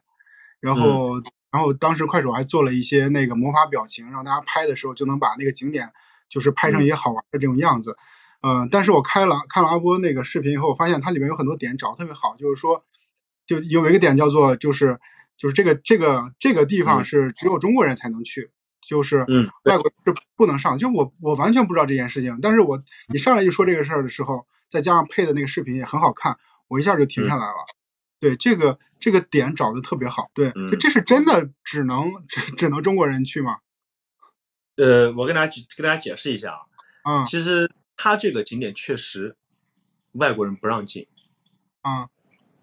[0.59, 1.21] 然后
[1.51, 5.91] 然后当时快手还做了一些那个魔法表情，让大家拍的时候就能把那个景点
[6.29, 7.95] 就是拍成一些好玩的这种样子。
[8.41, 12.83] 呃，但是我开了看了阿波那个视频以后，我发现它里面有很多点找的特别好，就是说，
[13.45, 14.99] 就有一个点叫做就是
[15.37, 20.77] 就是这个这个这个地方是只有中国人才能去，就是嗯，外国是不能上。
[20.77, 26.37] 就我我完全不知道这件事情，但是我你上来就说这个事儿的时候，再加上配的那个视频也很好看，
[26.67, 27.65] 我一下就停下来了。
[28.19, 30.31] 对，这个这个点找的特别好。
[30.33, 33.57] 对，这这是真的只能 只只能中国人去吗？
[34.75, 36.53] 呃，我跟大家跟大家解释一下
[37.03, 37.71] 啊，其实。
[37.99, 39.35] 它这个景点确实
[40.11, 41.07] 外国人不让进，
[41.81, 42.09] 啊，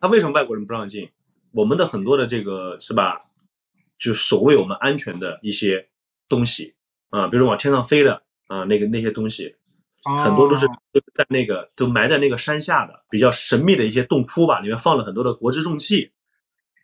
[0.01, 1.11] 他为什么外国人不让进？
[1.51, 3.25] 我们的很多的这个是吧，
[3.99, 5.89] 就守卫我们安全的一些
[6.29, 6.77] 东西
[7.11, 9.57] 啊，比如往天上飞的啊，那个那些东西，
[10.05, 10.67] 很多都是
[11.13, 16.13] 在那个都埋在那个山下的比较神秘的一些洞窟吧，里面放了很多的国之重器，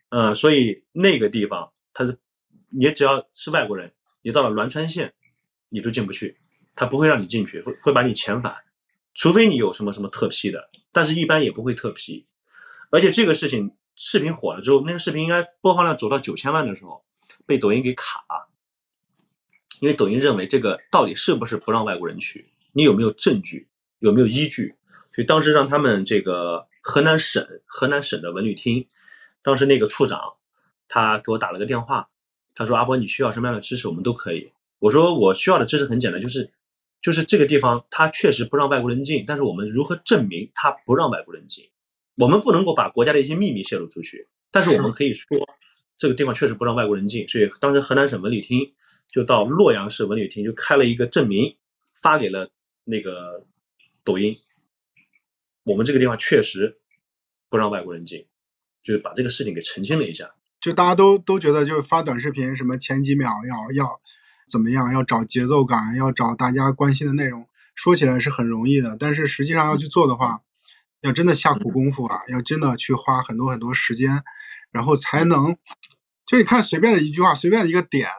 [0.09, 2.19] 嗯，所以那个地方它是
[2.69, 5.13] 你只要是外国人，你到了栾川县
[5.69, 6.37] 你都进不去。
[6.73, 8.55] 他不会让你进去，会会把你遣返，
[9.13, 12.27] 除非你有什么什么特批的，但是一般也不会特批。
[12.89, 17.03] 而且这个事情视频火了之后，那个视频应该播放量走到九千万的时候，
[17.45, 18.23] 被抖音给卡，
[19.81, 23.67] 因为抖音认为这个到底是不是不让外国人去，你有没有证据，
[23.99, 24.75] 有没有依据？
[25.15, 28.87] 所以当时让他们这个河南省河南省的文旅厅，
[29.41, 30.33] 当时那个处长
[30.87, 32.09] 他给我打了个电话，
[32.55, 34.51] 他说阿波你需要什么样的支持，我们都可以。
[34.79, 36.51] 我说我需要的支持很简单，就是。
[37.03, 41.71] 就是这个地方，它确实不让外国人进，但是我们如何证明它不让外国人进？
[42.13, 45.27] 我们不能够把国家的一些秘密泄露出去，但是我们可以说
[45.97, 47.27] 这个地方确实不让外国人进。
[47.27, 48.75] 所以当时河南省文旅厅
[49.09, 51.57] 就到洛阳市文旅厅就开了一个证明，
[51.99, 52.51] 发给了
[52.83, 53.45] 那个
[54.03, 54.39] 抖音，
[55.63, 56.79] 我们这个地方确实
[57.49, 58.27] 不让外国人进，
[58.83, 60.33] 就是把这个事情给澄清了一下。
[60.59, 64.01] 就大家都都觉得就是发短视频什么前几秒要要。
[64.49, 64.91] 怎么样？
[64.91, 70.41] 要找节奏感，要找大家关心的内容，说起来是很容易的，但是实际上要去做的话，
[70.99, 74.23] 要真的下苦功夫啊，要真的去花很多很多时间，
[74.71, 75.57] 然后才能，
[76.25, 78.09] 就你看随便的一句话，随便的一个点，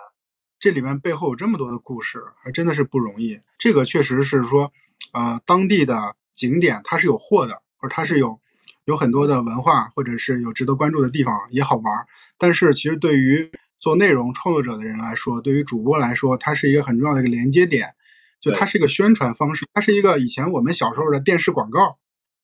[0.62, 3.40] 这里面背后有这么多的故事，还真的是不容易。
[3.58, 4.72] 这个确实是说，
[5.12, 8.38] 呃，当地的景点它是有货的，或者它是有
[8.84, 12.06] 有很多的文化，或者是有值得关注的地方，也好玩。
[12.38, 13.50] 但是其实对于
[13.80, 17.96] 做内容创作者的人来说，对于主播来说，它是一个很重要的一个连接点，
[18.40, 21.98] 就它是一个宣传方式，它是一个以前我们小时候的电视广告，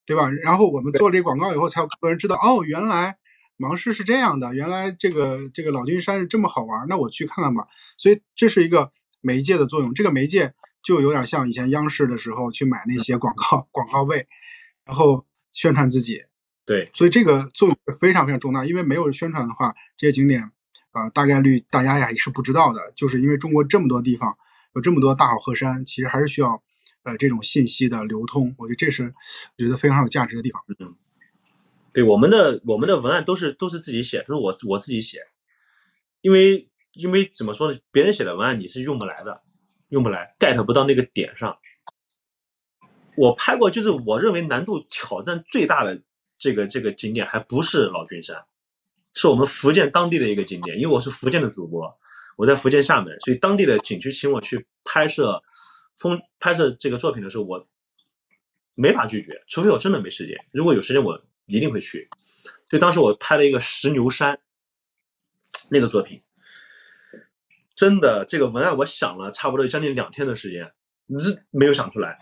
[0.07, 0.29] 对吧？
[0.29, 3.17] 然后我们做了这广告以后，才有更多人知道，哦，原来
[3.59, 7.67] 芒市是这样的，原来这个这个老君山是这么好玩，那我去看看吧。
[7.99, 14.29] 所以这是一个媒介的作用，这个媒介就有点像以前央视的时候去买那些广告广告位，
[14.87, 16.23] 然后宣传自己。
[16.65, 20.53] 对，所以这个作用是非常非常重大，因为没有宣传的话，这些景点。
[20.91, 24.39] 啊，大概率大家呀也是不知道的，就是因为中国这么多地方
[24.75, 26.63] 有这么多大好河山，其实还是需要
[27.03, 28.55] 呃这种信息的流通。
[28.57, 29.15] 我觉得这是
[29.59, 30.63] 我觉得非常有价值的地方。
[30.79, 30.97] 嗯，
[31.93, 35.27] 对，我们的我们的文案都是都是自己写，都是我我自己写，
[36.21, 39.43] 因为因为怎么说呢，别人写的文案你是用不来的，
[39.89, 41.59] 用不来，get 不到那个点上。
[43.17, 46.03] 我拍过，就是我认为难度挑战最大的
[46.39, 48.45] 这个这个景点，还不是老君山。
[49.15, 51.99] 是我们福建当地的一个景点，因为我是福建的主播，
[52.37, 55.43] 我在福建厦门，所以当地的景区请我去拍摄
[55.97, 57.67] 风拍摄这个作品的时候，我
[58.75, 60.37] 没法拒绝，除非我真的没时间。
[60.53, 62.09] 如果有时间，我一定会去。
[62.69, 64.41] 就当时我拍了一个石牛山
[65.71, 66.23] 那个作品，
[67.75, 70.73] 真的这个文案我想了差不多将近两天的时间，
[71.51, 72.19] 没有想出来。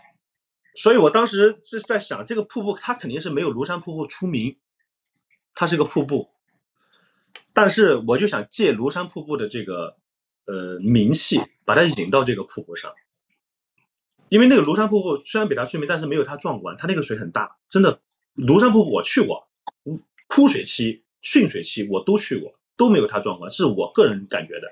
[0.75, 4.57] 所以我当时是在想，这个瀑布它肯定是没有庐山瀑布出名，
[5.53, 6.29] 它是个瀑布。
[7.53, 9.97] 但是我就想借庐山瀑布的这个
[10.45, 12.93] 呃名气，把它引到这个瀑布上，
[14.29, 16.77] 因为那个庐山瀑布虽然比它出名，但是没有它壮观。
[16.77, 17.99] 它那个水很大，真的。
[18.37, 19.49] 庐山瀑布我去过，
[20.27, 24.67] 枯水期、汛水期我都去过，都没有它壮观，是我个人感觉的。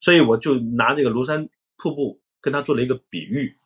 [0.00, 3.56] 所以我就拿这个庐山瀑布跟它做了一个比喻，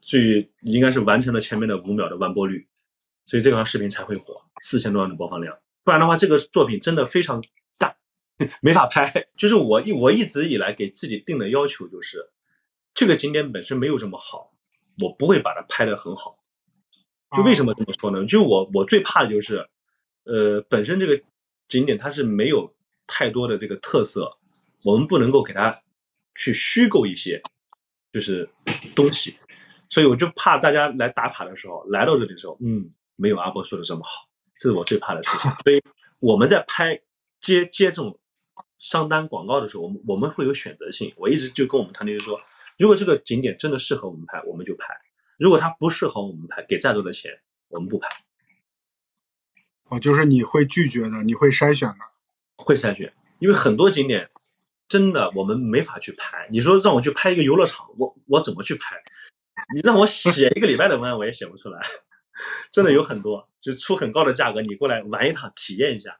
[0.00, 2.66] 所以应该是完成了前面的五秒的完播率，
[3.26, 5.58] 所以这条视频才会火，四千多万的播放量。
[5.84, 7.42] 不然的话，这个作品真的非常
[7.78, 7.94] 尬。
[8.62, 12.30] 没法拍，就是我一我一直以来给自己定的要求就是，
[12.94, 14.52] 这个景点本身没有这么好，
[14.98, 16.41] 我不会把它拍的很好。
[17.36, 18.26] 就为什么这么说呢？
[18.26, 19.68] 就我我最怕的就是，
[20.24, 21.22] 呃，本身这个
[21.68, 22.74] 景点它是没有
[23.06, 24.38] 太多的这个特色，
[24.82, 25.82] 我们不能够给它
[26.34, 27.42] 去虚构一些
[28.12, 28.50] 就是
[28.94, 29.36] 东西，
[29.88, 34.28] 所以我就怕大家来打卡的时候，来到这里的时候，嗯，没有阿波说的这么好，
[34.58, 35.50] 这是我最怕的事情。
[35.64, 35.82] 所以
[36.18, 37.00] 我们在拍
[37.40, 38.18] 接接这种。
[38.78, 41.14] 商单广告的时候，我们我们会有选择性。
[41.16, 42.40] 我一直就跟我们团队就说，
[42.76, 44.86] 如果这个景点真的适合我们拍，我们就拍；
[45.42, 48.06] 如果它不适合我们拍，给再多的钱，我们不拍。
[49.88, 51.96] 哦，就是你会拒绝的，你会筛选的。
[52.54, 54.30] 会筛选，因为很多景点
[54.86, 56.46] 真的我们没法去拍。
[56.52, 59.02] 你说让我去拍一个游乐场，我我怎么去拍？
[59.74, 61.80] 你让我写一个礼拜的文案，我也写不出来。
[62.70, 66.18] 真的有很多，就出很高的价格，你过来玩一趟，体验一下，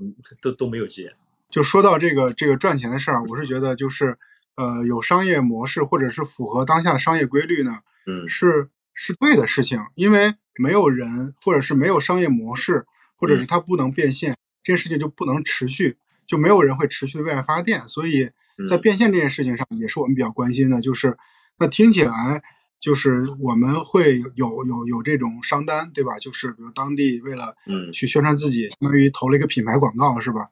[0.00, 1.16] 嗯，都都没有接。
[1.50, 4.16] 就说到这个这个赚钱的事儿，我是觉得就是
[4.54, 12.86] 呃有商业模式或者是符合当下商业规律呢，嗯，是是对的事情，因为没有人或者是没有商业模式，
[13.16, 15.96] 或者是它不能变现，这件事情就不能持续，
[16.26, 18.30] 就没有人会持续的为爱发电，所以
[18.68, 21.16] 在变现这件事情上也是我们比较关心的，就是
[21.58, 22.42] 那听起来。
[22.80, 26.18] 就是我们会有有有这种商单，对吧？
[26.18, 30.48] 就是比如当地为了嗯去宣传自己，相当于投了一个品牌广告，是吧？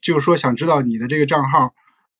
[0.00, 1.74] 就是说想知道你的这个账号，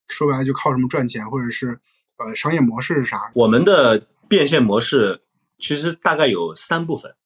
[0.09, 1.78] 说白了就靠什么赚钱，或者是
[2.16, 3.30] 呃商业模式是啥？
[3.37, 5.22] 我们的变现模式
[5.59, 7.16] 其实大概有三部分。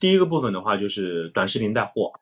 [0.00, 2.14] 第一个部分的话就是短视频带货，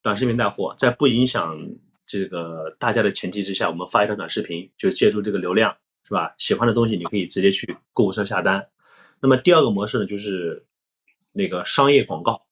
[0.00, 1.74] 短视频带货在不影响
[2.06, 5.76] 这个大家的前提之下，我们发一条短视频，就借助这个流量。
[6.04, 6.36] 是吧？
[6.38, 8.68] 喜欢的东西你可以直接去购物车下单。
[9.18, 10.64] 那么第二个模式呢，就是
[11.32, 12.46] 那个商业广告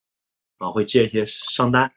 [0.59, 1.93] 啊，会接一些商单。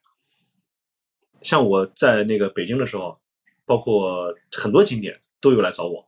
[1.42, 3.20] 像我在那个北京的时候，
[3.66, 6.08] 包括很多景点都有来找我，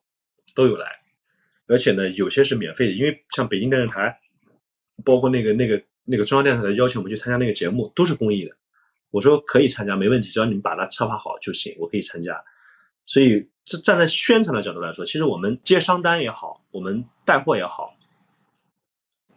[0.54, 0.99] 都有来，
[1.70, 4.20] 而且呢，有些是免费的，因为像北京电视台，
[5.06, 8.58] 包括那个那个那个中央电视台邀请我们去参加那个节目，都是公益的。
[9.12, 12.44] 我说可以参加，没问题，只要你们把它策划好就行，我可以参加。
[13.06, 17.96] 所以，这站在宣传的角度来说，其实我们接商单也好，我们带货也好，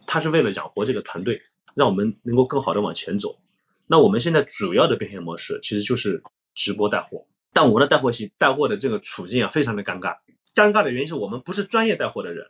[0.05, 1.41] 它是为了养活这个团队，
[1.75, 3.39] 让我们能够更好的往前走。
[3.87, 6.23] 那我们现在主要的变现模式其实就是
[6.53, 10.17] 直播带货，但我们的带货系带货的这个处境啊，非常的尴尬。
[10.55, 12.49] 尴尬的原因是我们不是专业带货的人，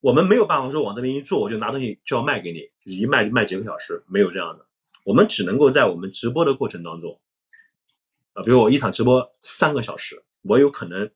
[0.00, 4.66] 我们没有办法说往这边一坐，我就拿东西就要卖给你，一卖就卖几个小时，没有这样的。
[5.04, 7.20] 我们只能够在我们直播的过程当中。
[8.32, 11.12] 啊，比如我一场直播三个小时，我有可能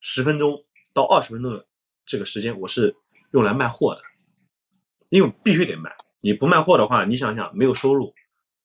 [0.00, 1.66] 十分钟到二十分钟的
[2.04, 2.94] 这个时间，我是
[3.30, 4.02] 用来卖货的，
[5.08, 5.96] 因为必须得卖。
[6.20, 8.14] 你不卖货的话，你想想没有收入，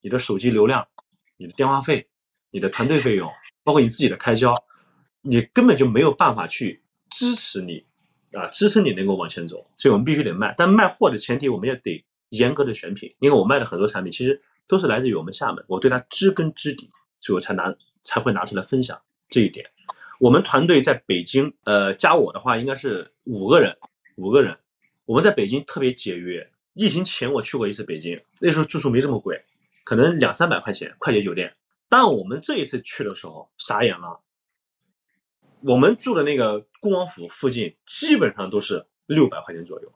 [0.02, 0.90] 你的手机流量、
[1.38, 2.10] 你的电话费、
[2.52, 3.32] 你的团队费用，
[3.64, 4.54] 包括你自己的开销，
[5.22, 7.86] 你根本就没有办法去支持你
[8.32, 9.70] 啊，支撑你能够往前走。
[9.78, 16.92] 所以我们必须得卖，但卖货的前提，我们也得严格的选品，因为我卖的很多产品其实都是来自于我们厦门，我对它知根知底。
[17.20, 19.72] 所以我才拿才会拿出来分享这一点。
[20.20, 23.78] 我们团队在北京，呃，加我的话应该是五个人，
[24.14, 24.58] 五个人。
[25.06, 26.52] 我们在北京特别节约。
[26.74, 29.46] 疫情前我去过一次北京，那时候住宿没这么贵，
[29.84, 31.56] 可能两三百块钱快捷酒店。
[31.90, 34.20] 但我们这一次去的时候傻眼了，
[35.62, 39.92] 我们住的那个恭王府附近基本上都是六百块钱左右，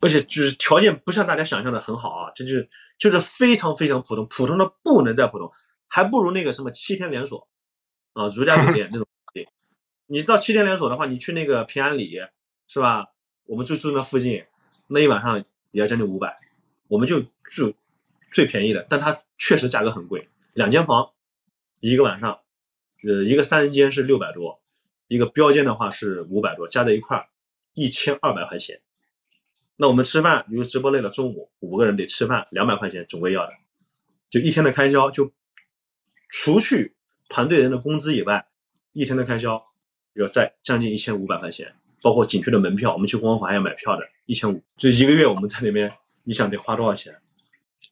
[0.00, 2.68] 而且就是条件不像大家想象的很好啊，这就是
[2.98, 5.52] 就是非常非常普通，普通的不能再普通。
[5.88, 7.48] 还不如那个什么七天连锁
[8.12, 9.06] 啊，如家酒店那种。
[10.08, 12.16] 你知道七天连锁的话，你去那个平安里
[12.68, 13.08] 是吧？
[13.44, 14.44] 我们就住那附近，
[14.86, 16.38] 那一晚上也要将近五百。
[16.86, 17.74] 我们就住
[18.30, 20.28] 最便宜的，但它确实价格很贵。
[20.52, 21.10] 两间房
[21.80, 22.38] 一个晚上，
[23.02, 24.60] 呃，一个三人间是六百多，
[25.08, 27.28] 一个标间的话是五百多，加在一块
[27.74, 28.80] 一千二百块钱。
[29.76, 33.52] 那我们吃饭，比如直播累了，中午五个人得吃饭两百块钱，总归要的，
[34.30, 35.32] 就一天的开销就。
[36.28, 36.96] 除去
[37.28, 38.48] 团队人的工资以外，
[38.92, 39.64] 一天的开销
[40.12, 45.92] 要在将近一千五百块钱，包括景区的门票，我们去光华还要买票的，一千五，就一个月我们在里面，
[46.24, 47.20] 你想得花多少钱？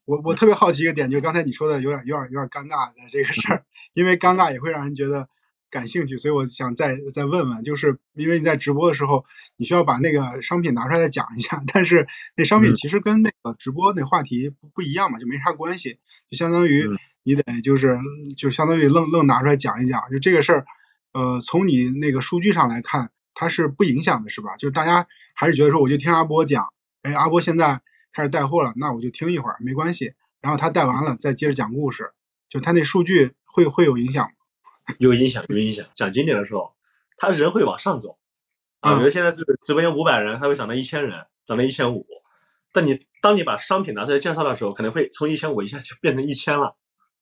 [0.04, 5.28] 我我特别好奇一个点，就是刚才你说的有点有点有点尴尬的这个事儿， 因为尴尬也会让人觉得
[5.70, 9.24] 感兴趣，所以我想再再问问，就是因为你在直播的时候，
[9.56, 15.98] 你需要把那个商品拿出来再讲一下， 但是那商品其实跟那个直播那话题不不一样嘛，就没啥关系，
[16.30, 16.88] 就相当于。
[17.26, 17.98] 你得就是
[18.36, 20.66] 就相当于愣愣拿出来讲一讲，就这个事儿，
[21.14, 24.58] 呃，从你那个数据上来看，它是不影响的，是吧？
[24.58, 26.68] 就是大家还是觉得说，我就听阿波讲，
[27.00, 27.80] 哎，阿波现在
[28.14, 30.14] 开始带货了，那我就听一会儿，没关系。
[30.40, 32.12] 然后他带完了，再接着讲故事，
[32.48, 34.94] 就他那数据会会有影响吗？
[34.98, 35.86] 有影响，有影响。
[35.94, 36.74] 讲经典的时候，
[37.16, 38.18] 他人会往上走
[38.80, 42.06] 啊，比如现在是直播间五百人，他会涨到一千人，涨到一千五。
[42.72, 46.76] 但你当你把商品拿出来介绍的时候，可能会从一千五一下就变成一千了。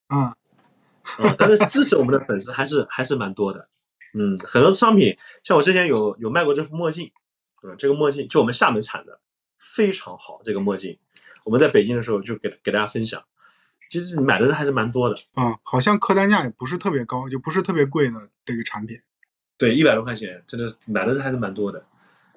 [0.08, 0.36] 啊，
[1.18, 3.68] 啊，但是支持我们的粉丝还是还是蛮多的，
[4.14, 7.12] 嗯，很多商品，像我之前有有卖过这副墨镜，
[7.62, 9.20] 嗯，这个墨镜就我们厦门产的，
[9.62, 10.98] 非常好，这个墨镜，
[11.44, 13.24] 我们在北京的时候就给给大家分享，
[13.88, 15.16] 其实买的人还是蛮多的。
[15.34, 19.00] 啊，好像客单价也不是特别高，就不是特别贵的这个产品。
[19.56, 21.86] 对，一百多块钱，真的买的人还是蛮多的。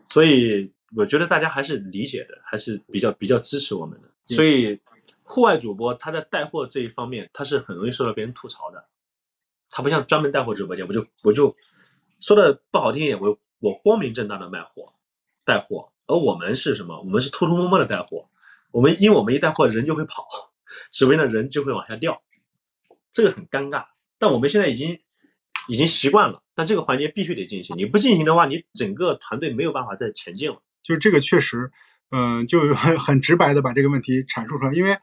[0.08, 4.10] 所以我觉得大家还是理解的，还是比较比较支持我们的。
[4.28, 4.80] 所以
[5.24, 8.86] 户外主播他在带货这一方面，他是很容易受到别人吐槽的。
[9.72, 11.58] 他不像专门带货直播间，我就我就
[12.20, 14.94] 说的不好听一点，我我光明正大的卖货
[15.44, 17.00] 带货，而我们是什么？
[17.00, 18.30] 我们是偷偷摸摸的带货。
[18.72, 20.28] 我们因为我们一带货人就会跑，
[20.92, 22.22] 直播间的人就会往下掉，
[23.12, 23.86] 这个很尴尬。
[24.20, 25.00] 但我们现在已经
[25.68, 27.78] 已经习惯了，但这个环节必须得进行。
[27.78, 30.62] 你不进行的话，你整个团队没有办法再前进了。
[30.84, 31.72] 就是这个确实，
[32.12, 34.74] 嗯，就很很直白的把这个问题阐述出来。
[34.74, 34.98] 因为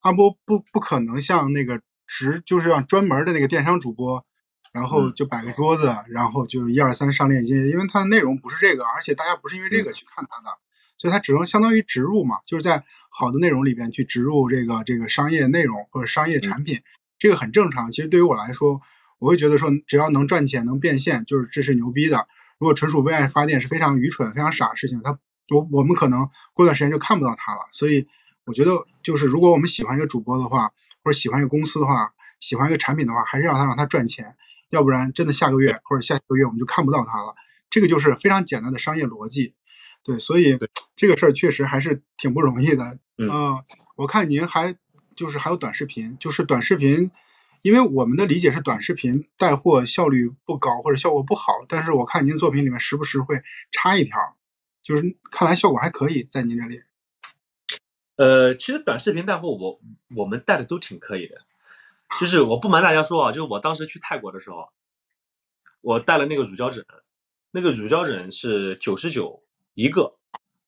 [0.00, 4.24] 阿波不不可能像那个直，就是让专门的那个电商主播，
[4.74, 10.58] 然后就摆个桌子，然后就一二三上链接，因为它的内容不是这个，而且大家不是因为这个去看它的。
[10.98, 16.82] 所以它只能相当于植入嘛，就是在好的内容里边去植入这个这个商业内容或者商业产品，
[17.20, 17.92] 这个很正常。
[17.92, 18.80] 其实对于我来说，
[19.20, 22.26] 我会觉得说只要能赚钱能变现，就是这是牛逼的。
[22.58, 25.02] 如果纯属为爱发电是非常愚蠢、非常傻的事情。
[25.04, 25.20] 它
[25.50, 27.60] 我我们可能过段时间就看不到它了。
[27.70, 28.08] 所以
[28.44, 30.72] 我觉得就是如果我们喜欢一个主播的话，
[31.04, 34.36] 或者喜欢一个公司的话，喜欢一个产品的话，还是让它让它赚钱，
[34.74, 37.36] 要不然真的下个月或者下个月我们就看不到它了。
[37.70, 39.54] 这个就是非常简单的商业逻辑。
[40.02, 40.58] 对，所以
[40.96, 42.98] 这个事儿确实还是挺不容易的。
[43.16, 43.62] 嗯，
[43.96, 44.76] 我看您还
[45.16, 47.10] 就是还有短视频，就是短视频，
[47.62, 54.36] 因为我们的理解是短视频带货效率不高或者效果不好，但是我看您作品里面时不时会插一条，
[54.82, 56.82] 就是看来效果还可以，在您这里。
[58.16, 59.80] 呃，其实短视频带货我
[60.14, 61.40] 我们带的都挺可以的，
[62.20, 64.68] 就是我不瞒大家说啊，就是我当时去泰国的时候，
[65.80, 66.84] 我带了那个乳胶枕，
[67.50, 69.42] 那个乳胶枕是九十九。
[69.76, 70.14] 一个，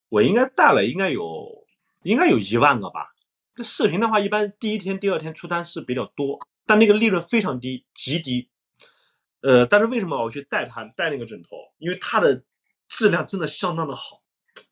[0.08, 1.64] 我应该带了，应该有，
[2.02, 3.14] 应该有一万个吧。
[3.54, 8.50] 这视频的话，一般第一天、第二天出单是比较多，但那个利润非常低，极低。
[9.42, 11.50] 呃，但是为什么我去带它带那个枕头？
[11.78, 12.42] 因为它的
[12.88, 14.22] 质量真的相当的好，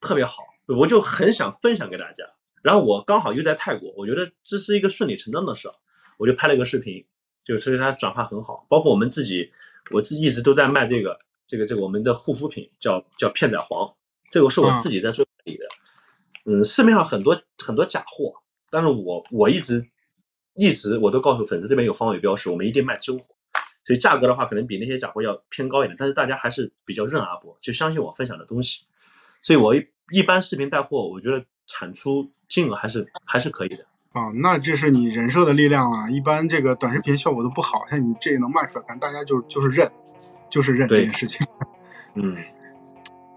[0.01, 2.25] 特别好，我就很想分享给大家。
[2.61, 5.69] 然后我刚好又在泰国，我觉得这是一个顺理成章的事，
[6.17, 7.07] 我就拍了一个视频，
[7.45, 8.67] 就所以它转化很好。
[8.69, 9.53] 包括我们自己，
[9.91, 13.95] 我自己一直都在卖这个这个这个我们的护肤品，叫叫片仔癀。
[14.31, 15.67] 这个是我自己在做理的，
[16.45, 19.89] 嗯，市面上很多很多假货，但是我我一直
[20.55, 23.37] 一直我都告诉粉丝这边有防伪标识，我们一定卖真货，
[23.85, 28.87] 所以价格的话可能比那些假货要偏高一点，但是大家还是比较认阿波，就相信我分享的东西，
[29.43, 33.87] 所以我一一般视频带货，我觉得产出金额还是还是可以的。
[34.15, 39.91] 啊，那这是你人设的力量了，一般这个短视频效果都不好，像你这能卖出来，但大家就就是认，
[40.49, 41.47] 就是认这件事情。
[42.15, 42.37] 嗯。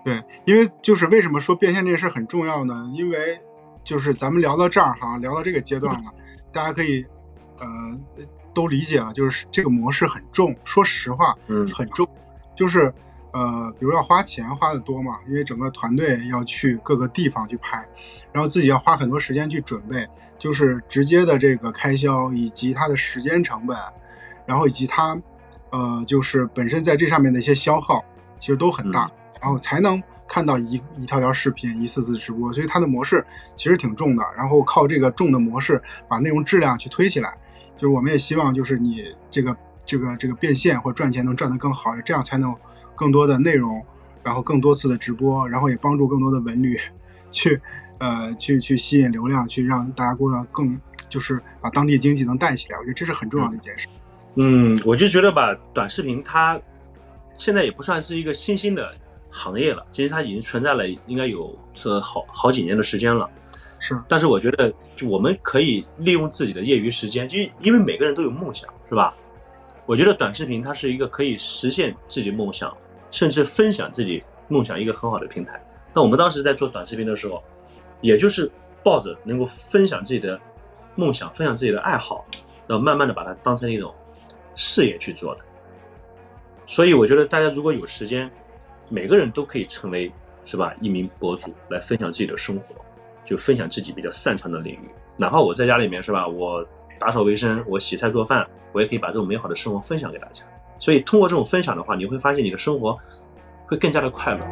[0.05, 2.89] 对，因为就是为什么说变现这事很重要呢？
[2.93, 3.41] 因为
[3.83, 6.13] 就是咱们聊到这儿哈，聊到这个阶段了，
[6.53, 7.05] 大家可以
[7.59, 7.67] 呃
[8.53, 12.07] 都理解了，就是这个模式很重，说实话，嗯，很重，
[12.55, 12.93] 就是
[13.31, 17.87] 呃，比如要花钱花的多嘛，因为整个团队要去各个地方去拍，
[18.31, 20.07] 然后自己要花很多时间去准备，
[20.39, 23.77] 就是直接的这个开销以及它的时间成本，
[24.45, 25.21] 然后以及它
[25.71, 28.05] 呃就是本身在这上面的一些消耗，
[28.37, 29.11] 其实都很大。
[29.39, 33.23] 然后才能看到一一条条视频，一次次直播，所以它的模式
[33.55, 34.23] 其实挺重的。
[34.35, 37.37] 然后靠这个重的模式把内容质量去推起来，
[37.75, 39.55] 就是我们也希望就是你这个
[39.85, 42.55] 这个这个变现或赚钱能赚得更好，这样才能
[42.97, 43.85] 更多的内容，
[44.23, 46.77] 然后更多次的直播，然后也帮助更多的文旅
[47.31, 47.61] 去
[47.99, 52.77] 呃去去吸引流量，去让大家过得更就是把当地经济能带起来。
[52.79, 53.87] 我觉得这是很重要的一件事。
[54.35, 56.59] 嗯，我就觉得吧，短视频它
[57.35, 58.95] 现在也不算是一个新兴的。
[59.29, 63.29] 行业了，其实它已经存在了，应该有是好好几年的时间了。
[63.77, 69.13] 是，但是我觉得，就我们可以利用自己的业余时间，就因为每个人都有梦想，是吧？
[69.85, 72.77] 我觉得短视频它是一个可以实现自己梦想，
[73.11, 75.61] 甚至分享自己梦想一个很好的平台。
[75.93, 77.43] 那我们当时在做短视频的时候，
[78.01, 78.51] 也就是
[78.83, 80.39] 抱着能够分享自己的
[80.95, 82.25] 梦想、分享自己的爱好，
[82.67, 83.93] 然后慢慢的把它当成一种
[84.55, 85.41] 事业去做的。
[86.67, 88.29] 所以我觉得大家如果有时间，
[88.89, 90.11] 每个人都可以成为
[90.43, 92.75] 是吧一名博主来分享自己的生活，
[93.25, 94.89] 就分享自己比较擅长的领域。
[95.17, 96.67] 哪怕我在家里面是吧，我
[96.99, 100.43] 打扫卫生，我洗菜做饭，我也可以把这种美好的生活分享给大家。
[100.79, 102.97] 所以通过这种分享的话，你会发现你的生活
[103.65, 104.45] 会更加的快乐。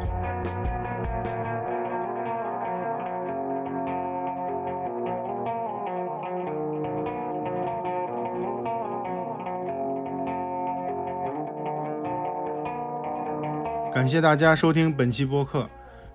[13.92, 15.68] 感谢大家收听本期播客。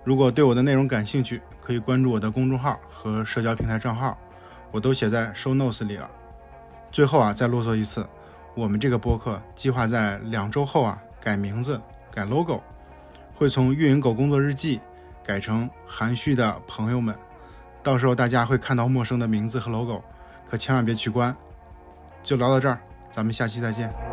[0.03, 4.15] 如果对我的内容感兴趣，可以关注我的公众号和社交平台账号，
[4.71, 6.09] 我都写在 show notes 里了。
[6.91, 8.07] 最后啊，再啰嗦一次，
[8.53, 12.61] 我们这个播客计划在两周后啊改名字、改 logo，
[13.35, 14.79] 会从运营狗工作日记
[15.23, 17.15] 改成含蓄的朋友们。
[17.83, 20.03] 到时候大家会看到陌生的名字和 logo，
[20.49, 21.35] 可千万别取关。
[22.21, 22.79] 就聊到这儿，
[23.09, 24.10] 咱们下期再见。